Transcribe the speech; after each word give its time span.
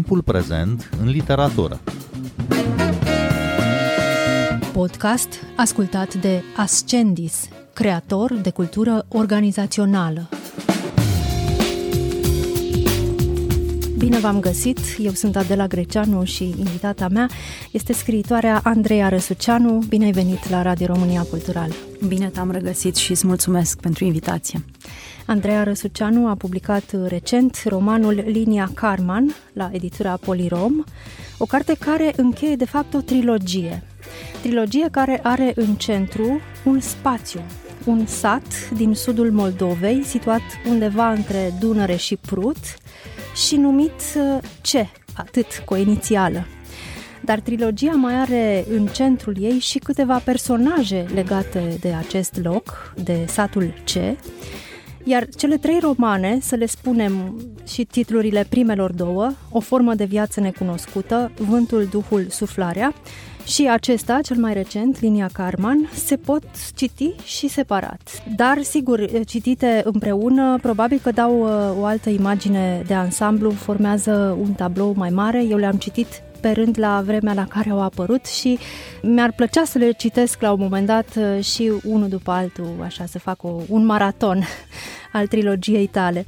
timpul 0.00 0.22
prezent 0.22 0.90
în 1.00 1.08
literatură. 1.08 1.80
Podcast 4.72 5.28
ascultat 5.56 6.14
de 6.14 6.42
Ascendis, 6.56 7.48
creator 7.72 8.34
de 8.34 8.50
cultură 8.50 9.06
organizațională. 9.08 10.28
Bine 14.00 14.18
v-am 14.18 14.40
găsit! 14.40 14.78
Eu 14.98 15.12
sunt 15.12 15.36
Adela 15.36 15.66
Greceanu 15.66 16.24
și 16.24 16.54
invitata 16.58 17.08
mea 17.08 17.28
este 17.70 17.92
scriitoarea 17.92 18.60
Andreea 18.64 19.08
Răsuceanu. 19.08 19.82
Bine 19.88 20.04
ai 20.04 20.10
venit 20.10 20.48
la 20.48 20.62
Radio 20.62 20.86
România 20.86 21.22
Cultural! 21.22 21.72
Bine 22.06 22.28
te-am 22.28 22.50
regăsit 22.50 22.96
și 22.96 23.10
îți 23.10 23.26
mulțumesc 23.26 23.80
pentru 23.80 24.04
invitație! 24.04 24.64
Andreea 25.26 25.62
Răsuceanu 25.62 26.28
a 26.28 26.34
publicat 26.34 27.06
recent 27.06 27.62
romanul 27.64 28.24
Linia 28.26 28.70
Carman 28.74 29.34
la 29.52 29.70
editura 29.72 30.16
Polirom, 30.16 30.84
o 31.38 31.44
carte 31.44 31.76
care 31.78 32.12
încheie 32.16 32.56
de 32.56 32.64
fapt 32.64 32.94
o 32.94 33.00
trilogie. 33.00 33.82
Trilogie 34.42 34.88
care 34.90 35.20
are 35.22 35.52
în 35.54 35.74
centru 35.74 36.40
un 36.64 36.80
spațiu, 36.80 37.40
un 37.84 38.06
sat 38.06 38.70
din 38.76 38.94
sudul 38.94 39.30
Moldovei, 39.30 40.02
situat 40.04 40.42
undeva 40.68 41.12
între 41.12 41.54
Dunăre 41.58 41.96
și 41.96 42.16
Prut, 42.16 42.56
și 43.34 43.56
numit 43.56 44.00
uh, 44.16 44.38
Ce, 44.60 44.86
atât, 45.14 45.62
cu 45.64 45.74
o 45.74 45.76
inițială. 45.76 46.46
Dar 47.20 47.40
trilogia 47.40 47.92
mai 47.92 48.14
are 48.14 48.64
în 48.70 48.86
centrul 48.86 49.36
ei 49.40 49.58
și 49.58 49.78
câteva 49.78 50.18
personaje 50.24 51.06
legate 51.14 51.76
de 51.80 51.92
acest 51.92 52.40
loc, 52.42 52.94
de 53.02 53.24
satul 53.28 53.74
Ce, 53.84 54.16
iar 55.04 55.28
cele 55.36 55.56
trei 55.56 55.78
romane, 55.80 56.38
să 56.40 56.54
le 56.54 56.66
spunem 56.66 57.40
și 57.66 57.84
titlurile 57.84 58.46
primelor 58.48 58.92
două, 58.92 59.30
O 59.50 59.60
formă 59.60 59.94
de 59.94 60.04
viață 60.04 60.40
necunoscută, 60.40 61.32
Vântul, 61.36 61.84
Duhul, 61.90 62.26
Suflarea, 62.28 62.94
și 63.46 63.68
acesta, 63.68 64.20
cel 64.22 64.36
mai 64.36 64.52
recent, 64.52 65.00
linia 65.00 65.28
Carman, 65.32 65.90
se 65.94 66.16
pot 66.16 66.42
citi 66.74 67.12
și 67.24 67.48
separat. 67.48 68.22
Dar, 68.36 68.62
sigur, 68.62 69.08
citite 69.26 69.80
împreună, 69.84 70.58
probabil 70.62 71.00
că 71.02 71.10
dau 71.10 71.40
uh, 71.40 71.80
o 71.80 71.84
altă 71.84 72.10
imagine 72.10 72.82
de 72.86 72.94
ansamblu, 72.94 73.50
formează 73.50 74.36
un 74.40 74.52
tablou 74.52 74.94
mai 74.96 75.10
mare. 75.10 75.44
Eu 75.44 75.56
le-am 75.56 75.76
citit 75.76 76.22
pe 76.40 76.50
rând 76.50 76.78
la 76.78 77.02
vremea 77.04 77.34
la 77.34 77.46
care 77.46 77.70
au 77.70 77.82
apărut 77.82 78.26
și 78.26 78.58
mi-ar 79.02 79.32
plăcea 79.32 79.64
să 79.64 79.78
le 79.78 79.90
citesc 79.90 80.40
la 80.40 80.52
un 80.52 80.60
moment 80.60 80.86
dat 80.86 81.06
uh, 81.16 81.44
și 81.44 81.72
unul 81.84 82.08
după 82.08 82.30
altul, 82.30 82.74
așa, 82.82 83.06
să 83.06 83.18
fac 83.18 83.42
o, 83.42 83.60
un 83.68 83.84
maraton 83.84 84.42
al 85.12 85.26
trilogiei 85.26 85.86
tale. 85.86 86.26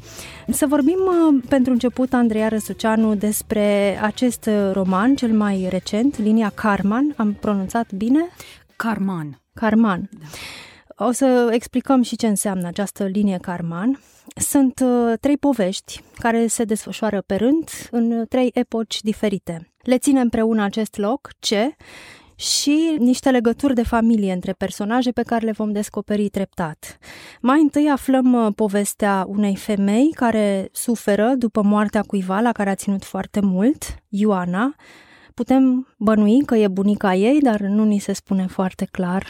Să 0.49 0.67
vorbim 0.67 0.99
uh, 1.07 1.43
pentru 1.49 1.73
început, 1.73 2.13
Andreea 2.13 2.49
Răsuceanu, 2.49 3.15
despre 3.15 3.99
acest 4.03 4.49
roman, 4.73 5.15
cel 5.15 5.33
mai 5.33 5.67
recent, 5.71 6.19
Linia 6.19 6.53
Carman. 6.55 7.15
Am 7.17 7.33
pronunțat 7.33 7.93
bine? 7.93 8.29
Carman. 8.77 9.43
Carman. 9.55 10.09
Da. 10.11 10.27
O 10.97 11.13
să 11.13 11.51
explicăm 11.53 12.03
și 12.03 12.17
ce 12.17 12.27
înseamnă 12.27 12.67
această 12.67 13.05
linie 13.05 13.39
Carman. 13.41 14.01
Sunt 14.37 14.81
uh, 14.85 15.13
trei 15.21 15.37
povești 15.37 16.03
care 16.15 16.47
se 16.47 16.65
desfășoară 16.65 17.23
pe 17.27 17.35
rând 17.35 17.71
în 17.91 18.25
trei 18.29 18.51
epoci 18.55 19.01
diferite. 19.01 19.72
Le 19.83 19.99
ține 19.99 20.21
împreună 20.21 20.63
acest 20.63 20.97
loc, 20.97 21.29
ce, 21.39 21.77
și 22.37 22.97
niște 22.99 23.31
legături 23.31 23.75
de 23.75 23.83
familie 23.83 24.33
între 24.33 24.53
personaje 24.53 25.11
pe 25.11 25.23
care 25.23 25.45
le 25.45 25.53
vom 25.53 25.73
descoperi 25.73 26.29
treptat. 26.29 26.99
Mai 27.41 27.61
întâi 27.61 27.89
aflăm 27.91 28.33
uh, 28.33 28.53
povestea 28.55 29.25
unei 29.29 29.57
femei 29.57 30.11
care 30.15 30.69
suferă 30.73 31.33
după 31.37 31.63
moartea 31.63 32.03
cuiva 32.03 32.41
la 32.41 32.53
care 32.53 32.71
a 32.71 32.75
ținut 32.75 33.05
foarte 33.05 33.41
mult, 33.41 33.95
Ioana. 34.09 34.75
Putem 35.35 35.95
bănui 35.99 36.45
că 36.45 36.57
e 36.57 36.69
bunica 36.69 37.15
ei, 37.15 37.41
dar 37.41 37.61
nu 37.61 37.85
ni 37.85 37.99
se 37.99 38.13
spune 38.13 38.47
foarte 38.47 38.85
clar 38.91 39.27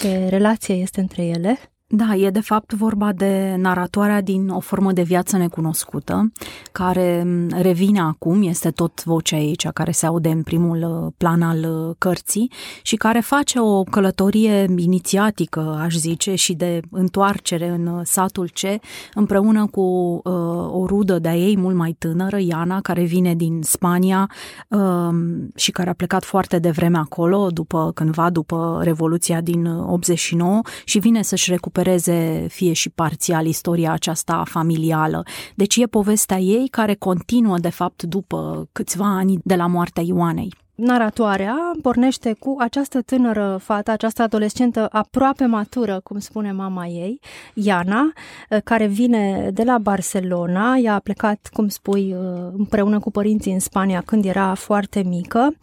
ce 0.00 0.26
relație 0.28 0.74
este 0.74 1.00
între 1.00 1.24
ele. 1.24 1.58
Da, 1.90 2.14
e 2.14 2.30
de 2.30 2.40
fapt 2.40 2.72
vorba 2.72 3.12
de 3.12 3.54
naratoarea 3.58 4.20
din 4.20 4.48
o 4.48 4.60
formă 4.60 4.92
de 4.92 5.02
viață 5.02 5.36
necunoscută, 5.36 6.32
care 6.72 7.26
revine 7.60 8.00
acum, 8.00 8.42
este 8.42 8.70
tot 8.70 9.04
vocea 9.04 9.36
ei 9.36 9.56
cea 9.56 9.70
care 9.70 9.90
se 9.90 10.06
aude 10.06 10.28
în 10.28 10.42
primul 10.42 11.04
uh, 11.04 11.12
plan 11.16 11.42
al 11.42 11.58
uh, 11.58 11.94
cărții 11.98 12.52
și 12.82 12.96
care 12.96 13.20
face 13.20 13.60
o 13.60 13.82
călătorie 13.82 14.66
inițiatică, 14.76 15.78
aș 15.82 15.94
zice, 15.94 16.34
și 16.34 16.54
de 16.54 16.80
întoarcere 16.90 17.68
în 17.68 17.86
uh, 17.86 18.00
satul 18.04 18.48
C, 18.48 18.80
împreună 19.14 19.66
cu 19.66 19.80
uh, 19.80 20.32
o 20.70 20.86
rudă 20.86 21.18
de-a 21.18 21.36
ei 21.36 21.56
mult 21.56 21.76
mai 21.76 21.96
tânără, 21.98 22.38
Iana, 22.40 22.80
care 22.80 23.02
vine 23.04 23.34
din 23.34 23.60
Spania 23.62 24.30
uh, 24.68 25.08
și 25.54 25.70
care 25.70 25.90
a 25.90 25.94
plecat 25.94 26.24
foarte 26.24 26.58
devreme 26.58 26.98
acolo, 26.98 27.46
după 27.50 27.90
cândva 27.94 28.30
după 28.30 28.80
Revoluția 28.82 29.40
din 29.40 29.66
89 29.66 30.60
și 30.84 30.98
vine 30.98 31.22
să-și 31.22 31.50
recupere 31.50 31.76
recupereze 31.82 32.46
fie 32.48 32.72
și 32.72 32.90
parțial 32.90 33.46
istoria 33.46 33.92
aceasta 33.92 34.42
familială. 34.46 35.22
Deci 35.54 35.76
e 35.76 35.86
povestea 35.86 36.38
ei 36.38 36.68
care 36.68 36.94
continuă 36.94 37.58
de 37.58 37.68
fapt 37.68 38.02
după 38.02 38.68
câțiva 38.72 39.16
ani 39.16 39.38
de 39.44 39.54
la 39.54 39.66
moartea 39.66 40.02
Ioanei. 40.06 40.52
Naratoarea 40.74 41.56
pornește 41.82 42.32
cu 42.38 42.56
această 42.58 43.02
tânără 43.02 43.58
fată, 43.62 43.90
această 43.90 44.22
adolescentă 44.22 44.88
aproape 44.92 45.44
matură, 45.46 46.00
cum 46.04 46.18
spune 46.18 46.52
mama 46.52 46.86
ei, 46.86 47.20
Iana, 47.54 48.12
care 48.64 48.86
vine 48.86 49.50
de 49.52 49.62
la 49.62 49.78
Barcelona. 49.78 50.76
Ea 50.76 50.94
a 50.94 50.98
plecat, 50.98 51.48
cum 51.52 51.68
spui, 51.68 52.14
împreună 52.56 52.98
cu 52.98 53.10
părinții 53.10 53.52
în 53.52 53.60
Spania 53.60 54.02
când 54.06 54.24
era 54.24 54.54
foarte 54.54 55.02
mică 55.02 55.54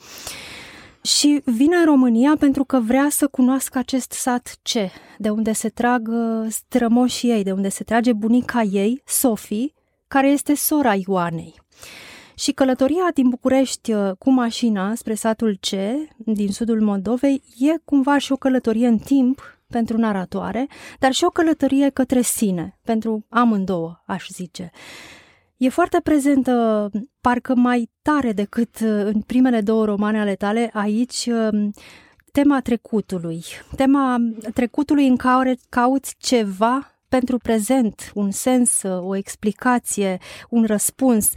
și 1.06 1.42
vine 1.44 1.76
în 1.76 1.86
România 1.86 2.36
pentru 2.40 2.64
că 2.64 2.80
vrea 2.80 3.08
să 3.10 3.28
cunoască 3.28 3.78
acest 3.78 4.12
sat 4.12 4.60
ce, 4.62 4.92
de 5.18 5.30
unde 5.30 5.52
se 5.52 5.70
trag 5.70 6.10
strămoșii 6.50 7.30
ei, 7.30 7.44
de 7.44 7.52
unde 7.52 7.70
se 7.70 7.84
trage 7.84 8.14
bunica 8.14 8.62
ei, 8.62 9.02
Sofie, 9.06 9.74
care 10.08 10.28
este 10.28 10.56
sora 10.56 10.94
Ioanei. 11.08 11.54
Și 12.36 12.52
călătoria 12.52 13.12
din 13.14 13.30
București 13.30 13.94
uh, 13.94 14.12
cu 14.18 14.32
mașina 14.32 14.96
spre 14.96 15.14
satul 15.14 15.58
C, 15.60 15.70
din 16.18 16.52
sudul 16.52 16.82
Moldovei, 16.82 17.44
e 17.58 17.78
cumva 17.84 18.18
și 18.18 18.32
o 18.32 18.36
călătorie 18.36 18.88
în 18.88 18.98
timp 18.98 19.42
pentru 19.68 19.98
naratoare, 19.98 20.68
dar 21.00 21.12
și 21.12 21.24
o 21.24 21.30
călătorie 21.30 21.90
către 21.90 22.22
sine, 22.22 22.80
pentru 22.84 23.26
amândouă, 23.30 24.04
aș 24.06 24.28
zice 24.30 24.72
e 25.58 25.70
foarte 25.70 26.00
prezentă, 26.04 26.90
parcă 27.22 27.56
mai 27.56 27.90
tare 28.02 28.32
decât 28.32 28.80
uh, 28.80 28.90
în 28.90 29.22
primele 29.22 29.62
două 29.62 29.86
romane 29.86 30.20
ale 30.20 30.36
tale, 30.36 30.70
aici 30.74 31.26
um, 31.26 31.74
tema 32.32 32.62
trecutului. 32.62 33.44
Tema 33.76 34.18
trecutului 34.54 35.08
în 35.08 35.16
care 35.16 35.58
cauți 35.70 36.16
ceva 36.18 37.00
pentru 37.10 37.38
prezent, 37.38 38.12
un 38.14 38.32
sens, 38.32 38.82
uh, 38.82 39.00
o 39.02 39.16
explicație, 39.16 40.18
un 40.50 40.66
răspuns 40.66 41.32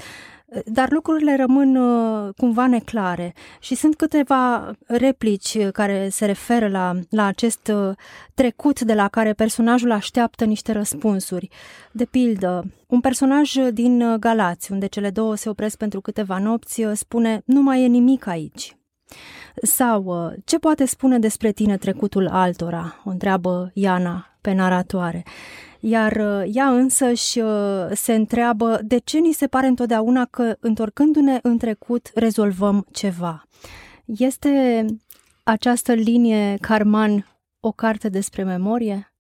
dar 0.65 0.91
lucrurile 0.91 1.37
rămân 1.37 1.77
uh, 1.77 2.35
cumva 2.37 2.67
neclare 2.67 3.35
și 3.61 3.75
sunt 3.75 3.97
câteva 3.97 4.71
replici 4.87 5.69
care 5.73 6.09
se 6.09 6.27
referă 6.27 6.69
la, 6.69 6.95
la 7.11 7.25
acest 7.25 7.73
uh, 7.75 7.97
trecut 8.35 8.81
de 8.81 8.95
la 8.95 9.09
care 9.09 9.33
personajul 9.33 9.91
așteaptă 9.91 10.45
niște 10.45 10.73
răspunsuri. 10.73 11.49
De 11.93 12.05
pildă, 12.05 12.65
un 12.87 13.01
personaj 13.01 13.55
din 13.73 14.17
Galați, 14.21 14.73
unde 14.73 14.87
cele 14.87 15.11
două 15.11 15.35
se 15.35 15.49
opresc 15.49 15.77
pentru 15.77 16.01
câteva 16.01 16.39
nopți, 16.39 16.85
uh, 16.85 16.93
spune 16.95 17.43
nu 17.45 17.63
mai 17.63 17.83
e 17.83 17.87
nimic 17.87 18.27
aici. 18.27 18.77
Sau, 19.63 20.33
ce 20.45 20.59
poate 20.59 20.85
spune 20.85 21.19
despre 21.19 21.53
tine 21.53 21.77
trecutul 21.77 22.29
altora? 22.29 23.01
O 23.05 23.11
întreabă 23.11 23.71
Iana 23.75 24.39
pe 24.41 24.53
naratoare 24.53 25.25
iar 25.81 26.17
uh, 26.17 26.51
ea 26.55 26.69
însă 26.71 27.13
și 27.13 27.39
uh, 27.41 27.87
se 27.93 28.15
întreabă 28.15 28.81
de 28.85 28.99
ce 28.99 29.19
ni 29.19 29.33
se 29.33 29.47
pare 29.47 29.67
întotdeauna 29.67 30.25
că, 30.25 30.57
întorcându-ne 30.61 31.39
în 31.43 31.59
trecut, 31.59 32.11
rezolvăm 32.15 32.87
ceva. 32.93 33.43
Este 34.05 34.85
această 35.43 35.93
linie 35.93 36.57
Carman 36.61 37.27
o 37.61 37.73
carte 37.73 38.09
despre 38.09 38.43
memorie? 38.43 39.13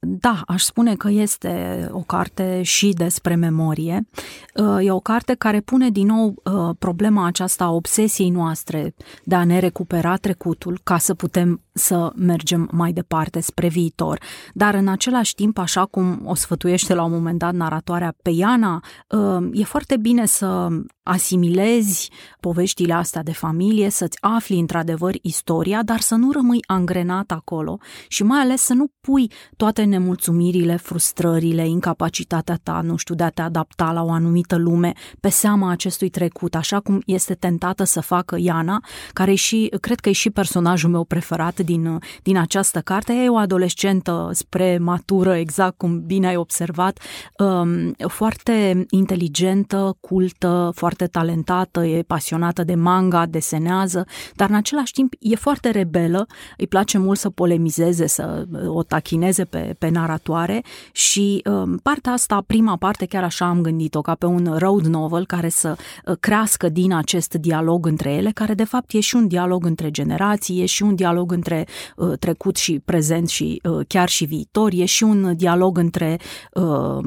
Da, 0.00 0.42
aș 0.46 0.62
spune 0.62 0.94
că 0.94 1.10
este 1.10 1.88
o 1.92 2.00
carte 2.00 2.62
și 2.62 2.88
despre 2.88 3.34
memorie. 3.34 4.08
Uh, 4.54 4.86
e 4.86 4.90
o 4.90 5.00
carte 5.00 5.34
care 5.34 5.60
pune 5.60 5.90
din 5.90 6.06
nou 6.06 6.34
uh, 6.44 6.74
problema 6.78 7.26
aceasta 7.26 7.64
a 7.64 7.70
obsesiei 7.70 8.30
noastre 8.30 8.94
de 9.24 9.34
a 9.34 9.44
ne 9.44 9.58
recupera 9.58 10.16
trecutul 10.16 10.80
ca 10.82 10.98
să 10.98 11.14
putem 11.14 11.62
să 11.72 12.12
mergem 12.16 12.68
mai 12.72 12.92
departe 12.92 13.40
spre 13.40 13.68
viitor. 13.68 14.20
Dar 14.54 14.74
în 14.74 14.88
același 14.88 15.34
timp, 15.34 15.58
așa 15.58 15.84
cum 15.84 16.20
o 16.24 16.34
sfătuiește 16.34 16.94
la 16.94 17.04
un 17.04 17.10
moment 17.10 17.38
dat 17.38 17.52
naratoarea 17.52 18.14
pe 18.22 18.30
Iana, 18.30 18.82
uh, 19.08 19.48
e 19.52 19.64
foarte 19.64 19.96
bine 19.96 20.26
să 20.26 20.68
asimilezi 21.08 22.10
poveștile 22.40 22.92
astea 22.92 23.22
de 23.22 23.32
familie, 23.32 23.90
să-ți 23.90 24.18
afli 24.20 24.58
într-adevăr 24.58 25.14
istoria, 25.22 25.82
dar 25.82 26.00
să 26.00 26.14
nu 26.14 26.32
rămâi 26.32 26.64
angrenat 26.66 27.30
acolo 27.30 27.78
și 28.08 28.22
mai 28.22 28.40
ales 28.40 28.62
să 28.62 28.74
nu 28.74 28.86
pui 29.00 29.30
toate 29.56 29.82
nemulțumirile, 29.82 30.76
frustrările, 30.76 31.68
incapacitatea 31.68 32.58
ta, 32.62 32.80
nu 32.84 32.96
știu, 32.96 33.14
de 33.14 33.22
a 33.22 33.30
te 33.30 33.42
adapta 33.42 33.92
la 33.92 34.02
o 34.02 34.10
anumită 34.10 34.56
lume 34.56 34.92
pe 35.20 35.28
seama 35.28 35.70
acestui 35.70 36.08
trecut, 36.08 36.54
așa 36.54 36.80
cum 36.80 37.02
este 37.06 37.34
tentată 37.34 37.84
să 37.84 38.00
facă 38.00 38.36
Iana, 38.38 38.84
care 39.12 39.34
și, 39.34 39.72
cred 39.80 40.00
că 40.00 40.08
e 40.08 40.12
și 40.12 40.30
personajul 40.30 40.90
meu 40.90 41.04
preferat 41.04 41.60
din, 41.60 41.98
din 42.22 42.36
această 42.36 42.80
carte. 42.80 43.12
E 43.12 43.28
o 43.28 43.36
adolescentă 43.36 44.30
spre 44.32 44.78
matură, 44.78 45.36
exact 45.36 45.76
cum 45.76 46.00
bine 46.00 46.26
ai 46.26 46.36
observat, 46.36 46.98
um, 47.38 47.92
foarte 48.08 48.86
inteligentă, 48.90 49.96
cultă, 50.00 50.70
foarte 50.74 50.97
talentată, 51.06 51.84
e 51.84 52.02
pasionată 52.02 52.64
de 52.64 52.74
manga, 52.74 53.26
desenează, 53.26 54.06
dar 54.34 54.48
în 54.48 54.54
același 54.54 54.92
timp 54.92 55.14
e 55.18 55.34
foarte 55.34 55.70
rebelă, 55.70 56.26
îi 56.56 56.66
place 56.66 56.98
mult 56.98 57.18
să 57.18 57.30
polemizeze, 57.30 58.06
să 58.06 58.46
o 58.66 58.82
tachineze 58.82 59.44
pe, 59.44 59.74
pe 59.78 59.88
naratoare 59.88 60.62
și 60.92 61.42
um, 61.44 61.76
partea 61.76 62.12
asta, 62.12 62.44
prima 62.46 62.76
parte, 62.76 63.06
chiar 63.06 63.24
așa 63.24 63.46
am 63.46 63.60
gândit-o, 63.60 64.00
ca 64.00 64.14
pe 64.14 64.26
un 64.26 64.54
road 64.58 64.86
novel 64.86 65.26
care 65.26 65.48
să 65.48 65.76
uh, 66.04 66.16
crească 66.20 66.68
din 66.68 66.92
acest 66.92 67.34
dialog 67.34 67.86
între 67.86 68.12
ele, 68.12 68.30
care 68.30 68.54
de 68.54 68.64
fapt 68.64 68.92
e 68.92 69.00
și 69.00 69.16
un 69.16 69.28
dialog 69.28 69.64
între 69.64 69.90
generații, 69.90 70.62
e 70.62 70.66
și 70.66 70.82
un 70.82 70.94
dialog 70.94 71.32
între 71.32 71.66
uh, 71.96 72.18
trecut 72.18 72.56
și 72.56 72.80
prezent 72.84 73.28
și 73.28 73.60
uh, 73.64 73.86
chiar 73.88 74.08
și 74.08 74.24
viitor, 74.24 74.72
e 74.74 74.84
și 74.84 75.02
un 75.02 75.36
dialog 75.36 75.78
între 75.78 76.18
uh, 76.52 76.98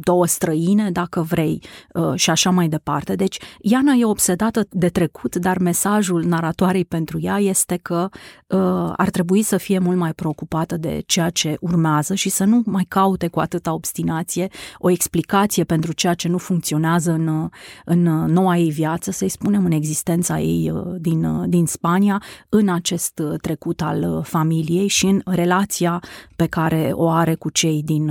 două 0.00 0.26
străine, 0.26 0.90
dacă 0.90 1.20
vrei, 1.20 1.62
uh, 1.94 2.12
și 2.14 2.30
așa 2.30 2.50
mai 2.50 2.68
departe. 2.68 3.05
Deci, 3.14 3.38
Iana 3.60 3.92
e 3.92 4.04
obsedată 4.04 4.66
de 4.70 4.88
trecut, 4.88 5.36
dar 5.36 5.58
mesajul 5.58 6.24
naratoarei 6.24 6.84
pentru 6.84 7.18
ea 7.20 7.38
este 7.38 7.76
că 7.76 8.08
uh, 8.46 8.92
ar 8.96 9.10
trebui 9.10 9.42
să 9.42 9.56
fie 9.56 9.78
mult 9.78 9.96
mai 9.96 10.12
preocupată 10.12 10.76
de 10.76 11.02
ceea 11.06 11.30
ce 11.30 11.56
urmează 11.60 12.14
și 12.14 12.28
să 12.28 12.44
nu 12.44 12.62
mai 12.64 12.84
caute 12.88 13.28
cu 13.28 13.40
atâta 13.40 13.72
obstinație 13.72 14.48
o 14.78 14.90
explicație 14.90 15.64
pentru 15.64 15.92
ceea 15.92 16.14
ce 16.14 16.28
nu 16.28 16.38
funcționează 16.38 17.12
în, 17.12 17.48
în 17.84 18.02
noua 18.32 18.56
ei 18.56 18.70
viață, 18.70 19.10
să-i 19.10 19.28
spunem, 19.28 19.64
în 19.64 19.70
existența 19.70 20.40
ei 20.40 20.70
uh, 20.70 20.82
din, 20.98 21.24
uh, 21.24 21.48
din 21.48 21.66
Spania, 21.66 22.22
în 22.48 22.68
acest 22.68 23.18
uh, 23.18 23.38
trecut 23.40 23.82
al 23.82 24.22
familiei 24.24 24.88
și 24.88 25.06
în 25.06 25.22
relația 25.24 26.02
pe 26.36 26.46
care 26.46 26.90
o 26.92 27.08
are 27.08 27.34
cu 27.34 27.50
cei 27.50 27.82
din 27.82 28.10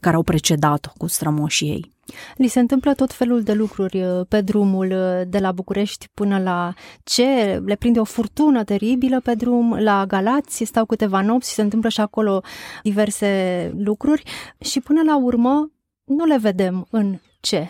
care 0.00 0.16
au 0.16 0.22
precedat-o, 0.22 0.92
cu 0.96 1.06
strămoșii 1.06 1.68
ei. 1.68 1.93
Li 2.36 2.46
se 2.46 2.60
întâmplă 2.60 2.94
tot 2.94 3.12
felul 3.12 3.42
de 3.42 3.52
lucruri 3.52 4.04
pe 4.28 4.40
drumul 4.40 4.88
de 5.28 5.38
la 5.38 5.52
București 5.52 6.08
până 6.14 6.38
la 6.38 6.72
ce? 7.04 7.62
Le 7.64 7.74
prinde 7.74 8.00
o 8.00 8.04
furtună 8.04 8.64
teribilă 8.64 9.20
pe 9.20 9.34
drum, 9.34 9.74
la 9.78 10.04
Galați 10.06 10.64
stau 10.64 10.84
câteva 10.84 11.20
nopți 11.20 11.48
și 11.48 11.54
se 11.54 11.62
întâmplă 11.62 11.88
și 11.88 12.00
acolo 12.00 12.42
diverse 12.82 13.72
lucruri 13.76 14.22
și 14.60 14.80
până 14.80 15.02
la 15.02 15.16
urmă 15.16 15.70
nu 16.04 16.24
le 16.24 16.38
vedem 16.38 16.86
în 16.90 17.18
ce. 17.44 17.68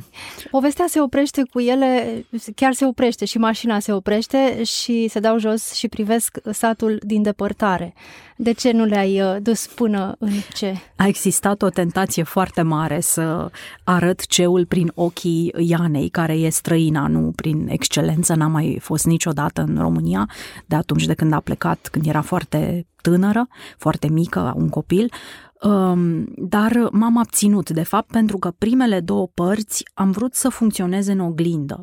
Povestea 0.50 0.84
se 0.88 1.00
oprește 1.00 1.42
cu 1.52 1.60
ele, 1.60 2.24
chiar 2.54 2.72
se 2.72 2.86
oprește 2.86 3.24
și 3.24 3.38
mașina 3.38 3.78
se 3.78 3.92
oprește 3.92 4.62
și 4.62 5.08
se 5.08 5.20
dau 5.20 5.38
jos 5.38 5.72
și 5.72 5.88
privesc 5.88 6.38
satul 6.50 6.98
din 7.02 7.22
depărtare. 7.22 7.94
De 8.36 8.52
ce 8.52 8.72
nu 8.72 8.84
le-ai 8.84 9.22
uh, 9.22 9.36
dus 9.42 9.66
până 9.66 10.16
în 10.18 10.32
ce? 10.54 10.74
A 10.96 11.06
existat 11.06 11.62
o 11.62 11.68
tentație 11.68 12.22
foarte 12.22 12.62
mare 12.62 13.00
să 13.00 13.50
arăt 13.84 14.26
ceul 14.26 14.66
prin 14.66 14.92
ochii 14.94 15.54
Ianei, 15.58 16.08
care 16.08 16.32
e 16.32 16.48
străina, 16.48 17.06
nu 17.06 17.32
prin 17.36 17.68
excelență, 17.68 18.34
n-a 18.34 18.46
mai 18.46 18.78
fost 18.80 19.04
niciodată 19.04 19.64
în 19.68 19.78
România 19.78 20.28
de 20.66 20.76
atunci 20.76 21.06
de 21.06 21.14
când 21.14 21.32
a 21.32 21.40
plecat, 21.40 21.88
când 21.90 22.06
era 22.06 22.20
foarte 22.20 22.86
tânără, 23.02 23.48
foarte 23.78 24.08
mică, 24.08 24.52
un 24.56 24.68
copil. 24.68 25.12
Um, 25.62 26.24
dar 26.36 26.88
m-am 26.92 27.16
abținut, 27.16 27.70
de 27.70 27.82
fapt, 27.82 28.10
pentru 28.10 28.38
că 28.38 28.50
primele 28.58 29.00
două 29.00 29.26
părți 29.34 29.84
am 29.94 30.10
vrut 30.10 30.34
să 30.34 30.48
funcționeze 30.48 31.12
în 31.12 31.18
oglindă. 31.20 31.80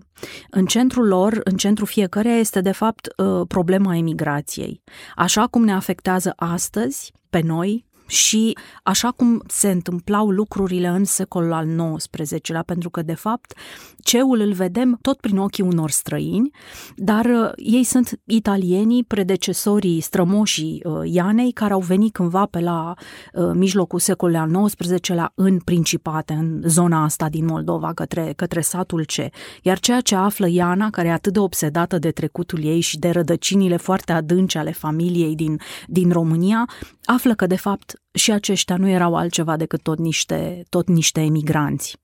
În 0.49 0.65
centrul 0.65 1.07
lor, 1.07 1.41
în 1.43 1.57
centrul 1.57 1.87
fiecăreia, 1.87 2.37
este, 2.37 2.61
de 2.61 2.71
fapt, 2.71 3.07
uh, 3.17 3.41
problema 3.47 3.95
emigrației. 3.95 4.81
Așa 5.15 5.47
cum 5.47 5.63
ne 5.63 5.73
afectează 5.73 6.33
astăzi, 6.35 7.13
pe 7.29 7.41
noi, 7.41 7.85
și 8.09 8.57
așa 8.83 9.11
cum 9.11 9.43
se 9.47 9.69
întâmplau 9.71 10.29
lucrurile 10.29 10.87
în 10.87 11.03
secolul 11.03 11.53
al 11.53 11.67
XIX-lea, 11.97 12.63
pentru 12.63 12.89
că, 12.89 13.01
de 13.01 13.13
fapt, 13.13 13.53
ceul 14.03 14.39
îl 14.39 14.53
vedem 14.53 14.97
tot 15.01 15.19
prin 15.19 15.37
ochii 15.37 15.63
unor 15.63 15.89
străini, 15.89 16.49
dar 16.95 17.25
uh, 17.25 17.51
ei 17.55 17.83
sunt 17.83 18.19
italienii, 18.25 19.03
predecesorii 19.03 19.99
strămoșii 20.01 20.81
uh, 20.83 21.01
Ianei, 21.03 21.51
care 21.51 21.73
au 21.73 21.79
venit 21.79 22.13
cândva 22.13 22.45
pe 22.45 22.59
la 22.59 22.93
uh, 23.33 23.51
mijlocul 23.53 23.99
secolului 23.99 24.39
al 24.39 24.65
XIX-lea 24.65 25.31
în 25.35 25.59
Principate, 25.59 26.33
în 26.33 26.61
zona 26.65 27.03
asta 27.03 27.29
din 27.29 27.45
Moldova, 27.45 27.93
către, 27.93 28.33
către 28.35 28.61
satul 28.61 29.05
C. 29.05 29.13
Iar 29.61 29.79
ceea 29.79 30.01
ce 30.01 30.15
află 30.15 30.47
Iana, 30.47 30.89
care 30.89 31.07
e 31.07 31.11
atât 31.11 31.33
de 31.33 31.39
obsedată 31.39 31.97
de 31.97 32.11
trecutul 32.11 32.63
ei 32.63 32.79
și 32.79 32.99
de 32.99 33.09
rădăcinile 33.09 33.77
foarte 33.77 34.11
adânci 34.11 34.55
ale 34.55 34.71
familiei 34.71 35.35
din, 35.35 35.59
din 35.87 36.11
România, 36.11 36.69
află 37.03 37.35
că, 37.35 37.47
de 37.47 37.55
fapt, 37.55 37.98
și 38.11 38.31
aceștia 38.31 38.77
nu 38.77 38.87
erau 38.87 39.15
altceva 39.15 39.57
decât 39.57 39.81
tot 39.81 39.97
niște, 39.97 40.63
tot 40.69 40.87
niște 40.87 41.21
emigranți. 41.21 41.97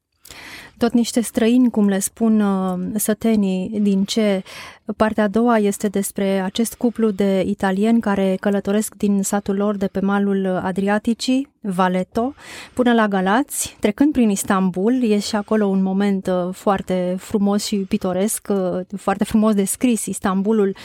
Tot 0.77 0.93
niște 0.93 1.21
străini, 1.21 1.69
cum 1.69 1.87
le 1.87 1.99
spun 1.99 2.39
uh, 2.41 2.79
sătenii, 2.95 3.79
din 3.79 4.03
ce 4.03 4.43
partea 4.97 5.23
a 5.23 5.27
doua 5.27 5.57
este 5.57 5.87
despre 5.87 6.39
acest 6.39 6.75
cuplu 6.75 7.11
de 7.11 7.43
italieni 7.45 8.01
care 8.01 8.37
călătoresc 8.39 8.95
din 8.95 9.23
satul 9.23 9.55
lor 9.55 9.75
de 9.75 9.87
pe 9.87 9.99
malul 9.99 10.45
Adriaticii, 10.45 11.54
Valeto, 11.67 12.33
până 12.73 12.93
la 12.93 13.07
Galați, 13.07 13.77
trecând 13.79 14.11
prin 14.11 14.29
Istanbul. 14.29 15.03
E 15.03 15.19
și 15.19 15.35
acolo 15.35 15.65
un 15.65 15.81
moment 15.81 16.27
uh, 16.27 16.53
foarte 16.53 17.15
frumos 17.19 17.65
și 17.65 17.75
pitoresc, 17.75 18.47
uh, 18.49 18.97
foarte 18.97 19.23
frumos 19.23 19.53
descris 19.53 20.05
Istanbulul, 20.05 20.75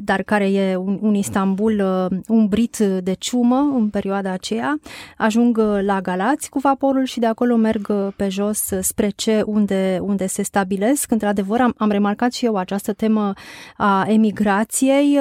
dar 0.00 0.22
care 0.22 0.52
e 0.52 0.76
un, 0.76 0.98
un 1.00 1.14
Istanbul 1.14 1.84
umbrit 2.28 2.76
de 2.76 3.12
ciumă 3.12 3.56
în 3.74 3.88
perioada 3.88 4.30
aceea. 4.30 4.78
Ajung 5.16 5.58
la 5.80 6.00
Galați 6.00 6.48
cu 6.48 6.58
vaporul 6.58 7.04
și 7.04 7.18
de 7.18 7.26
acolo 7.26 7.56
merg 7.56 7.92
pe 8.16 8.28
jos 8.28 8.68
spre 8.80 9.08
ce 9.08 9.42
unde, 9.46 9.98
unde 10.02 10.26
se 10.26 10.42
stabilesc. 10.42 11.10
Într-adevăr, 11.10 11.60
am, 11.60 11.74
am 11.76 11.90
remarcat 11.90 12.32
și 12.32 12.44
eu 12.44 12.56
această 12.56 12.92
temă 12.92 13.32
a 13.76 14.04
emigrației, 14.08 15.18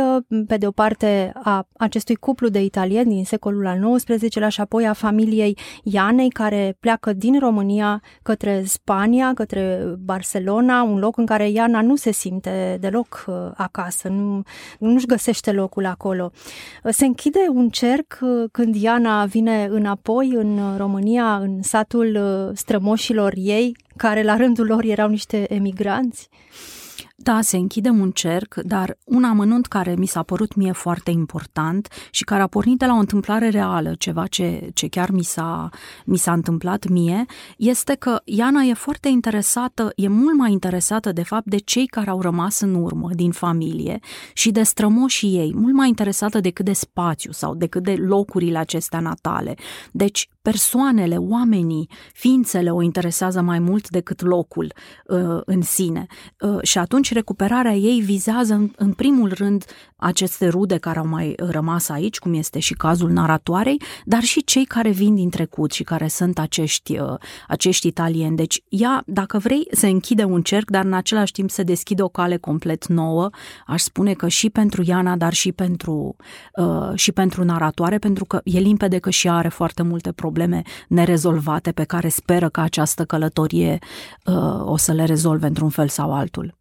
pe 0.47 0.57
de 0.57 0.67
o 0.67 0.71
parte 0.71 1.31
a 1.43 1.67
acestui 1.77 2.15
cuplu 2.15 2.47
de 2.47 2.61
italieni 2.61 3.13
din 3.13 3.25
secolul 3.25 3.67
al 3.67 3.97
XIX-lea 3.97 4.49
și 4.49 4.61
apoi 4.61 4.84
a 4.85 4.93
familiei 4.93 5.57
Ianei, 5.83 6.29
care 6.29 6.77
pleacă 6.79 7.13
din 7.13 7.39
România 7.39 8.01
către 8.23 8.63
Spania, 8.65 9.33
către 9.33 9.79
Barcelona, 9.99 10.83
un 10.83 10.99
loc 10.99 11.17
în 11.17 11.25
care 11.25 11.49
Iana 11.49 11.81
nu 11.81 11.95
se 11.95 12.11
simte 12.11 12.77
deloc 12.79 13.25
uh, 13.27 13.35
acasă, 13.55 14.07
nu, 14.07 14.43
nu-și 14.79 15.05
găsește 15.05 15.51
locul 15.51 15.85
acolo. 15.85 16.31
Se 16.83 17.05
închide 17.05 17.39
un 17.49 17.69
cerc 17.69 18.19
uh, 18.21 18.43
când 18.51 18.75
Iana 18.75 19.25
vine 19.25 19.67
înapoi 19.71 20.31
în 20.33 20.59
România, 20.77 21.35
în 21.35 21.61
satul 21.61 22.15
uh, 22.15 22.57
strămoșilor 22.57 23.33
ei, 23.35 23.77
care 23.95 24.23
la 24.23 24.35
rândul 24.35 24.65
lor 24.65 24.83
erau 24.83 25.09
niște 25.09 25.53
emigranți? 25.53 26.29
Da, 27.25 27.41
se 27.41 27.57
închide 27.57 27.89
un 27.89 28.11
cerc, 28.11 28.55
dar 28.55 28.97
un 29.03 29.23
amănunt 29.23 29.65
care 29.65 29.95
mi 29.97 30.05
s-a 30.05 30.23
părut 30.23 30.55
mie 30.55 30.71
foarte 30.71 31.11
important 31.11 31.87
și 32.11 32.23
care 32.23 32.41
a 32.41 32.47
pornit 32.47 32.77
de 32.77 32.85
la 32.85 32.93
o 32.93 32.97
întâmplare 32.97 33.49
reală, 33.49 33.95
ceva 33.97 34.27
ce, 34.27 34.69
ce 34.73 34.87
chiar 34.87 35.09
mi 35.09 35.23
s-a, 35.23 35.69
mi 36.05 36.17
s-a 36.17 36.33
întâmplat 36.33 36.87
mie, 36.87 37.25
este 37.57 37.95
că 37.95 38.21
Iana 38.23 38.61
e 38.61 38.73
foarte 38.73 39.07
interesată, 39.07 39.91
e 39.95 40.07
mult 40.07 40.37
mai 40.37 40.51
interesată 40.51 41.11
de 41.11 41.23
fapt 41.23 41.45
de 41.45 41.57
cei 41.57 41.85
care 41.85 42.09
au 42.09 42.21
rămas 42.21 42.59
în 42.59 42.75
urmă 42.75 43.09
din 43.13 43.31
familie 43.31 43.99
și 44.33 44.51
de 44.51 44.63
strămoșii 44.63 45.37
ei, 45.37 45.53
mult 45.55 45.73
mai 45.73 45.87
interesată 45.87 46.39
decât 46.39 46.65
de 46.65 46.73
spațiu 46.73 47.31
sau 47.31 47.55
decât 47.55 47.83
de 47.83 47.95
locurile 47.97 48.57
acestea 48.57 48.99
natale. 48.99 49.55
Deci 49.91 50.29
persoanele, 50.45 51.17
oamenii, 51.17 51.89
ființele 52.13 52.69
o 52.71 52.81
interesează 52.81 53.41
mai 53.41 53.59
mult 53.59 53.89
decât 53.89 54.21
locul 54.21 54.73
uh, 55.05 55.41
în 55.45 55.61
sine. 55.61 56.05
Uh, 56.39 56.57
și 56.61 56.77
atunci 56.77 57.13
recuperarea 57.13 57.73
ei 57.73 57.99
vizează 57.99 58.53
în, 58.53 58.71
în 58.75 58.93
primul 58.93 59.31
rând 59.33 59.65
aceste 59.95 60.47
rude 60.47 60.77
care 60.77 60.99
au 60.99 61.07
mai 61.07 61.33
rămas 61.37 61.89
aici, 61.89 62.17
cum 62.17 62.33
este 62.33 62.59
și 62.59 62.73
cazul 62.73 63.09
naratoarei, 63.09 63.81
dar 64.03 64.21
și 64.21 64.43
cei 64.43 64.65
care 64.65 64.89
vin 64.89 65.15
din 65.15 65.29
trecut 65.29 65.71
și 65.71 65.83
care 65.83 66.07
sunt 66.07 66.39
acești, 66.39 66.99
uh, 66.99 67.13
acești 67.47 67.87
italieni. 67.87 68.35
Deci 68.35 68.63
ea, 68.69 69.03
dacă 69.05 69.37
vrei, 69.37 69.67
se 69.71 69.87
închide 69.87 70.23
un 70.23 70.41
cerc, 70.41 70.69
dar 70.69 70.85
în 70.85 70.93
același 70.93 71.31
timp 71.31 71.49
se 71.49 71.63
deschide 71.63 72.01
o 72.01 72.07
cale 72.07 72.37
complet 72.37 72.87
nouă, 72.87 73.29
aș 73.65 73.81
spune 73.81 74.13
că 74.13 74.27
și 74.27 74.49
pentru 74.49 74.83
Iana, 74.85 75.15
dar 75.15 75.33
și 75.33 75.51
pentru, 75.51 76.15
uh, 76.55 76.91
și 76.95 77.11
pentru 77.11 77.43
naratoare, 77.43 77.97
pentru 77.97 78.25
că 78.25 78.41
e 78.43 78.59
limpede 78.59 78.97
că 78.97 79.09
și 79.09 79.27
ea 79.27 79.33
are 79.33 79.49
foarte 79.49 79.83
multe 79.83 80.11
probleme 80.11 80.33
probleme 80.35 80.61
nerezolvate 80.87 81.71
pe 81.71 81.83
care 81.83 82.07
speră 82.07 82.49
că 82.49 82.61
această 82.61 83.05
călătorie 83.05 83.79
uh, 84.25 84.65
o 84.65 84.77
să 84.77 84.91
le 84.91 85.03
rezolve 85.03 85.47
într-un 85.47 85.69
fel 85.69 85.87
sau 85.87 86.13
altul. 86.13 86.55